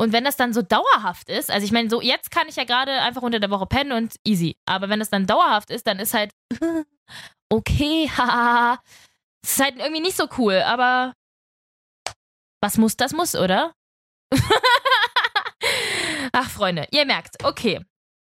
Und 0.00 0.12
wenn 0.12 0.24
das 0.24 0.36
dann 0.36 0.54
so 0.54 0.62
dauerhaft 0.62 1.28
ist, 1.28 1.50
also 1.50 1.64
ich 1.64 1.72
meine, 1.72 1.90
so 1.90 2.00
jetzt 2.00 2.30
kann 2.30 2.48
ich 2.48 2.56
ja 2.56 2.64
gerade 2.64 2.92
einfach 3.00 3.22
unter 3.22 3.40
der 3.40 3.50
Woche 3.50 3.66
pennen 3.66 3.92
und 3.92 4.14
easy. 4.24 4.56
Aber 4.64 4.88
wenn 4.88 5.00
das 5.00 5.10
dann 5.10 5.26
dauerhaft 5.26 5.70
ist, 5.70 5.86
dann 5.86 5.98
ist 5.98 6.14
halt 6.14 6.30
okay, 7.50 8.08
haha. 8.16 8.80
Das 9.42 9.52
ist 9.52 9.60
halt 9.60 9.76
irgendwie 9.78 10.00
nicht 10.00 10.16
so 10.16 10.28
cool, 10.38 10.62
aber 10.62 11.14
was 12.60 12.76
muss, 12.76 12.96
das 12.96 13.12
muss, 13.12 13.34
oder? 13.34 13.72
Ach, 16.32 16.50
Freunde, 16.50 16.86
ihr 16.90 17.04
merkt, 17.04 17.44
okay. 17.44 17.84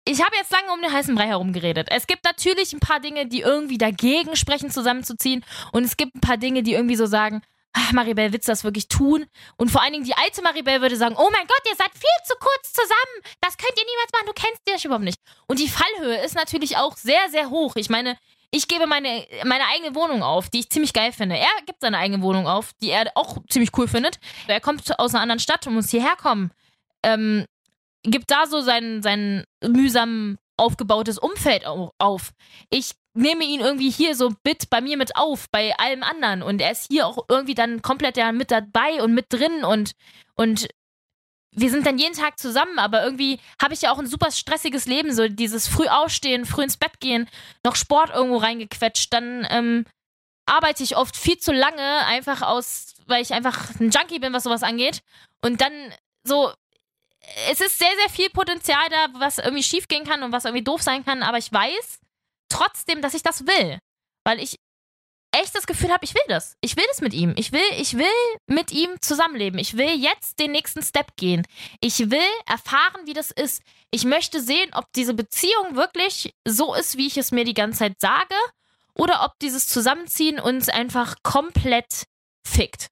Ich 0.05 0.21
habe 0.21 0.35
jetzt 0.37 0.51
lange 0.51 0.73
um 0.73 0.83
den 0.83 0.93
heißen 0.93 1.15
Brei 1.15 1.29
herum 1.29 1.53
geredet. 1.53 1.87
Es 1.91 2.09
gibt 2.09 2.25
natürlich 2.25 2.73
ein 2.73 2.81
paar 2.81 2.99
Dinge, 2.99 3.27
die 3.27 3.41
irgendwie 3.41 3.79
dagegen 3.79 4.35
sprechen, 4.35 4.71
zusammenzuziehen. 4.71 5.45
Und 5.71 5.85
es 5.85 5.97
gibt 5.97 6.17
ein 6.17 6.21
paar 6.21 6.39
Dinge, 6.39 6.65
die 6.65 6.73
irgendwie 6.73 6.97
so 6.97 7.07
sagen, 7.07 7.43
Maribel, 7.93 8.33
willst 8.33 8.49
du 8.49 8.53
das 8.53 8.65
wirklich 8.65 8.89
tun? 8.89 9.27
Und 9.57 9.71
vor 9.71 9.83
allen 9.83 9.93
Dingen 9.93 10.05
die 10.05 10.17
alte 10.17 10.43
Maribel 10.43 10.81
würde 10.81 10.97
sagen, 10.97 11.17
oh 11.19 11.29
mein 11.31 11.47
Gott, 11.47 11.63
ihr 11.69 11.77
seid 11.77 11.93
viel 11.93 12.27
zu 12.27 12.35
kurz 12.39 12.73
zusammen. 12.73 13.35
Das 13.41 13.57
könnt 13.57 13.73
ihr 13.77 13.85
niemals 13.85 14.13
machen, 14.13 14.27
du 14.27 14.33
kennst 14.33 14.69
dich 14.69 14.85
überhaupt 14.85 15.05
nicht. 15.05 15.19
Und 15.47 15.59
die 15.59 15.69
Fallhöhe 15.69 16.23
ist 16.25 16.35
natürlich 16.35 16.77
auch 16.77 16.97
sehr, 16.97 17.29
sehr 17.31 17.51
hoch. 17.51 17.77
Ich 17.77 17.91
meine, 17.91 18.17
ich 18.51 18.69
gebe 18.69 18.87
meine, 18.87 19.27
meine 19.45 19.65
eigene 19.67 19.95
Wohnung 19.95 20.23
auf, 20.23 20.51
die 20.51 20.61
ich 20.61 20.71
ziemlich 20.71 20.93
geil 20.93 21.13
finde. 21.13 21.39
Er 21.39 21.49
gibt 21.67 21.81
seine 21.81 21.99
eigene 21.99 22.23
Wohnung 22.23 22.47
auf, 22.47 22.73
die 22.83 22.91
er 22.91 23.11
auch 23.15 23.39
ziemlich 23.49 23.71
cool 23.79 23.89
findet. 23.89 24.19
Er 24.47 24.61
kommt 24.61 24.99
aus 24.99 25.15
einer 25.15 25.23
anderen 25.23 25.41
Stadt 25.41 25.67
und 25.67 25.75
muss 25.75 25.91
hierher 25.91 26.17
kommen. 26.17 26.53
Ähm, 27.03 27.47
gibt 28.03 28.31
da 28.31 28.47
so 28.47 28.61
sein, 28.61 29.03
sein 29.03 29.45
mühsam 29.65 30.39
aufgebautes 30.59 31.19
Umfeld 31.19 31.65
auf. 31.67 32.33
Ich 32.69 32.93
nehme 33.15 33.45
ihn 33.45 33.61
irgendwie 33.61 33.91
hier 33.91 34.15
so 34.15 34.33
mit 34.45 34.71
bei 34.71 34.81
mir 34.81 34.97
mit 34.97 35.17
auf, 35.17 35.49
bei 35.51 35.77
allem 35.79 36.03
anderen. 36.03 36.43
Und 36.43 36.61
er 36.61 36.73
ist 36.73 36.89
hier 36.91 37.07
auch 37.07 37.27
irgendwie 37.29 37.55
dann 37.55 37.83
komplett 37.83 38.17
ja 38.17 38.33
mit 38.33 38.51
dabei 38.51 39.03
und 39.03 39.15
mit 39.15 39.27
drin 39.29 39.65
und, 39.65 39.93
und 40.35 40.69
wir 41.55 41.71
sind 41.71 41.87
dann 41.87 41.99
jeden 41.99 42.17
Tag 42.17 42.39
zusammen, 42.39 42.79
aber 42.79 43.05
irgendwie 43.05 43.39
habe 43.61 43.75
ich 43.75 43.83
ja 43.83 43.93
auch 43.93 43.99
ein 43.99 44.07
super 44.07 44.31
stressiges 44.31 44.87
Leben, 44.87 45.13
so 45.13 45.29
dieses 45.29 45.69
früh 45.69 45.87
aufstehen, 45.87 46.47
früh 46.47 46.63
ins 46.63 46.79
Bett 46.79 46.99
gehen, 46.99 47.29
noch 47.63 47.77
Sport 47.77 48.11
irgendwo 48.11 48.39
reingequetscht, 48.39 49.13
dann 49.13 49.47
ähm, 49.51 49.85
arbeite 50.47 50.83
ich 50.83 50.97
oft 50.97 51.15
viel 51.15 51.39
zu 51.39 51.53
lange, 51.53 52.07
einfach 52.07 52.41
aus, 52.41 52.95
weil 53.07 53.21
ich 53.21 53.35
einfach 53.35 53.79
ein 53.79 53.91
Junkie 53.91 54.19
bin, 54.19 54.33
was 54.33 54.45
sowas 54.45 54.63
angeht. 54.63 55.03
Und 55.43 55.61
dann 55.61 55.73
so, 56.25 56.51
es 57.51 57.61
ist 57.61 57.79
sehr, 57.79 57.93
sehr 57.99 58.09
viel 58.09 58.31
Potenzial 58.31 58.89
da, 58.89 59.09
was 59.21 59.37
irgendwie 59.37 59.63
schief 59.63 59.89
gehen 59.89 60.05
kann 60.05 60.23
und 60.23 60.33
was 60.33 60.47
irgendwie 60.47 60.65
doof 60.65 60.81
sein 60.81 61.05
kann, 61.05 61.23
aber 61.23 61.37
ich 61.37 61.53
weiß 61.53 62.02
trotzdem, 62.53 63.03
dass 63.03 63.15
ich 63.15 63.23
das 63.23 63.47
will. 63.47 63.79
Weil 64.25 64.41
ich 64.41 64.57
echt 65.33 65.55
das 65.55 65.67
Gefühl 65.67 65.91
habe, 65.91 66.05
ich 66.05 66.15
will 66.15 66.23
das. 66.29 66.57
Ich 66.61 66.77
will 66.77 66.85
das 66.89 67.01
mit 67.01 67.15
ihm. 67.15 67.33
Ich 67.37 67.53
will, 67.53 67.61
ich 67.79 67.97
will 67.97 68.07
mit 68.47 68.71
ihm 68.71 68.91
zusammenleben. 69.01 69.59
Ich 69.59 69.77
will 69.77 69.91
jetzt 69.91 70.39
den 70.39 70.53
nächsten 70.53 70.83
Step 70.83 71.17
gehen. 71.17 71.45
Ich 71.81 72.11
will 72.11 72.21
erfahren, 72.47 73.07
wie 73.07 73.15
das 73.15 73.31
ist. 73.31 73.63
Ich 73.91 74.05
möchte 74.05 74.41
sehen, 74.41 74.71
ob 74.75 74.85
diese 74.95 75.15
Beziehung 75.15 75.75
wirklich 75.75 76.35
so 76.47 76.75
ist, 76.75 76.97
wie 76.99 77.07
ich 77.07 77.17
es 77.17 77.33
mir 77.33 77.45
die 77.45 77.55
ganze 77.55 77.81
Zeit 77.81 78.01
sage, 78.01 78.35
oder 78.95 79.25
ob 79.25 79.39
dieses 79.41 79.67
Zusammenziehen 79.67 80.39
uns 80.39 80.69
einfach 80.69 81.17
komplett 81.23 82.05
fickt. 82.47 82.89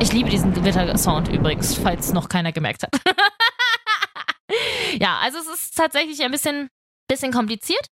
Ich 0.00 0.12
liebe 0.12 0.28
diesen 0.28 0.52
Gewitter-Sound 0.52 1.28
übrigens, 1.28 1.76
falls 1.76 2.12
noch 2.12 2.28
keiner 2.28 2.52
gemerkt 2.52 2.82
hat. 2.82 2.90
ja, 5.00 5.18
also 5.22 5.38
es 5.38 5.46
ist 5.46 5.76
tatsächlich 5.76 6.22
ein 6.22 6.32
bisschen, 6.32 6.68
bisschen 7.08 7.32
kompliziert. 7.32 7.86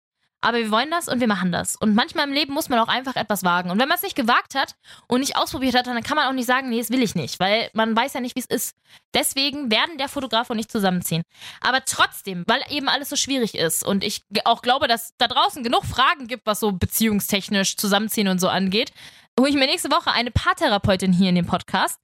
Aber 0.41 0.59
wir 0.59 0.71
wollen 0.71 0.91
das 0.91 1.09
und 1.09 1.19
wir 1.19 1.27
machen 1.27 1.51
das. 1.51 1.75
Und 1.75 1.97
manchmal 1.97 2.29
im 2.29 2.33
Leben 2.33 2.55
muss 2.55 2.69
man 2.69 2.79
auch 2.79 2.87
einfach 2.87 3.17
etwas 3.17 3.43
wagen. 3.43 3.71
Und 3.71 3.81
wenn 3.81 3.89
man 3.89 3.97
es 3.97 4.05
nicht 4.05 4.15
gewagt 4.15 4.55
hat 4.55 4.77
und 5.09 5.21
nicht 5.21 5.37
ausprobiert 5.37 5.75
hat, 5.75 5.89
dann 5.89 6.01
kann 6.05 6.17
man 6.17 6.29
auch 6.29 6.33
nicht 6.33 6.47
sagen, 6.47 6.69
nee, 6.69 6.79
das 6.79 6.91
will 6.91 7.03
ich 7.03 7.17
nicht, 7.17 7.41
weil 7.41 7.71
man 7.73 7.97
weiß 7.97 8.15
ja 8.15 8.21
nicht, 8.21 8.37
wie 8.37 8.41
es 8.41 8.47
ist. 8.47 8.77
Deswegen 9.15 9.71
werden 9.73 9.99
der 9.99 10.09
Fotograf 10.09 10.49
und 10.51 10.59
ich 10.61 10.69
zusammenziehen. 10.69 11.23
Aber 11.61 11.85
trotzdem, 11.85 12.45
weil 12.47 12.63
eben 12.71 12.89
alles 12.89 13.09
so 13.09 13.17
schwierig 13.17 13.57
ist 13.57 13.85
und 13.85 14.05
ich 14.05 14.23
auch 14.45 14.63
glaube, 14.63 14.87
dass 14.87 15.13
da 15.19 15.27
draußen 15.27 15.65
genug 15.65 15.85
Fragen 15.85 16.29
gibt, 16.29 16.47
was 16.47 16.61
so 16.61 16.71
beziehungstechnisch 16.71 17.77
zusammenziehen 17.77 18.29
und 18.29 18.41
so 18.41 18.49
angeht, 18.49 18.93
hole 19.41 19.51
ich 19.51 19.57
mir 19.57 19.67
nächste 19.67 19.91
Woche 19.91 20.13
eine 20.13 20.31
Paartherapeutin 20.31 21.13
hier 21.13 21.31
in 21.31 21.35
den 21.35 21.47
Podcast, 21.47 21.99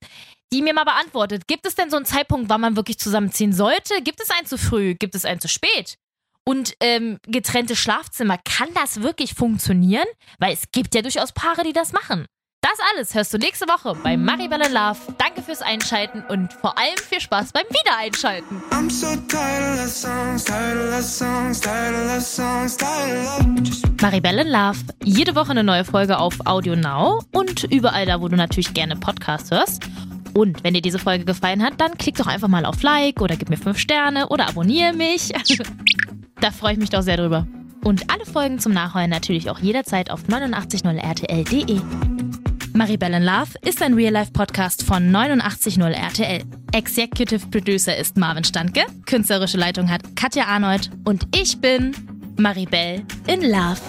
die 0.51 0.61
mir 0.61 0.73
mal 0.73 0.83
beantwortet, 0.83 1.47
gibt 1.47 1.65
es 1.65 1.75
denn 1.75 1.89
so 1.89 1.95
einen 1.95 2.05
Zeitpunkt, 2.05 2.49
wann 2.49 2.61
man 2.61 2.75
wirklich 2.75 2.99
zusammenziehen 2.99 3.53
sollte? 3.53 4.01
Gibt 4.01 4.21
es 4.21 4.29
einen 4.29 4.45
zu 4.45 4.57
früh? 4.57 4.93
Gibt 4.93 5.15
es 5.15 5.25
einen 5.25 5.39
zu 5.39 5.47
spät? 5.47 5.97
Und 6.47 6.75
ähm, 6.79 7.17
getrennte 7.27 7.75
Schlafzimmer, 7.75 8.37
kann 8.37 8.69
das 8.75 9.01
wirklich 9.01 9.33
funktionieren? 9.33 10.05
Weil 10.37 10.53
es 10.53 10.71
gibt 10.71 10.93
ja 10.93 11.01
durchaus 11.01 11.31
Paare, 11.31 11.63
die 11.63 11.73
das 11.73 11.91
machen. 11.91 12.27
Das 12.61 12.79
alles 12.93 13.13
hörst 13.13 13.33
du 13.33 13.37
nächste 13.37 13.67
Woche 13.67 13.95
bei 14.03 14.17
Maribel 14.17 14.59
in 14.59 14.73
Love. 14.73 14.97
Danke 15.19 15.41
fürs 15.43 15.61
Einschalten 15.61 16.23
und 16.29 16.51
vor 16.53 16.77
allem 16.77 16.97
viel 16.97 17.19
Spaß 17.19 17.51
beim 17.51 17.63
Wiedereinschalten. 17.69 18.61
Maribel 24.01 24.39
in 24.39 24.47
Love. 24.47 24.79
Jede 25.03 25.35
Woche 25.35 25.51
eine 25.51 25.63
neue 25.63 25.85
Folge 25.85 26.17
auf 26.17 26.35
Audio 26.45 26.75
Now 26.75 27.23
und 27.31 27.65
überall 27.65 28.05
da, 28.07 28.19
wo 28.19 28.27
du 28.27 28.35
natürlich 28.35 28.73
gerne 28.73 28.95
Podcast 28.95 29.51
hörst. 29.51 29.83
Und 30.33 30.63
wenn 30.63 30.73
dir 30.73 30.81
diese 30.81 30.99
Folge 30.99 31.23
gefallen 31.23 31.63
hat, 31.63 31.79
dann 31.79 31.97
klick 31.97 32.15
doch 32.15 32.27
einfach 32.27 32.49
mal 32.49 32.65
auf 32.65 32.81
Like 32.81 33.21
oder 33.21 33.35
gib 33.35 33.49
mir 33.49 33.57
5 33.57 33.77
Sterne 33.77 34.27
oder 34.29 34.49
abonniere 34.49 34.93
mich. 34.93 35.31
Da 36.41 36.51
freue 36.51 36.73
ich 36.73 36.79
mich 36.79 36.89
doch 36.89 37.01
sehr 37.01 37.17
drüber. 37.17 37.47
Und 37.83 38.11
alle 38.11 38.25
Folgen 38.25 38.59
zum 38.59 38.73
Nachhören 38.73 39.09
natürlich 39.09 39.49
auch 39.49 39.59
jederzeit 39.59 40.09
auf 40.09 40.23
890rtl.de. 40.23 41.79
Maribel 42.73 43.13
in 43.13 43.23
Love 43.23 43.51
ist 43.61 43.81
ein 43.81 43.93
Real-Life-Podcast 43.93 44.83
von 44.83 45.15
890 45.15 45.77
RTL. 45.77 46.43
Executive 46.73 47.47
Producer 47.47 47.95
ist 47.95 48.17
Marvin 48.17 48.43
Standke, 48.43 48.81
künstlerische 49.05 49.57
Leitung 49.57 49.89
hat 49.89 50.01
Katja 50.17 50.45
Arnold 50.45 50.89
und 51.05 51.25
ich 51.33 51.57
bin 51.61 51.95
Maribel 52.37 53.01
in 53.27 53.41
Love. 53.43 53.79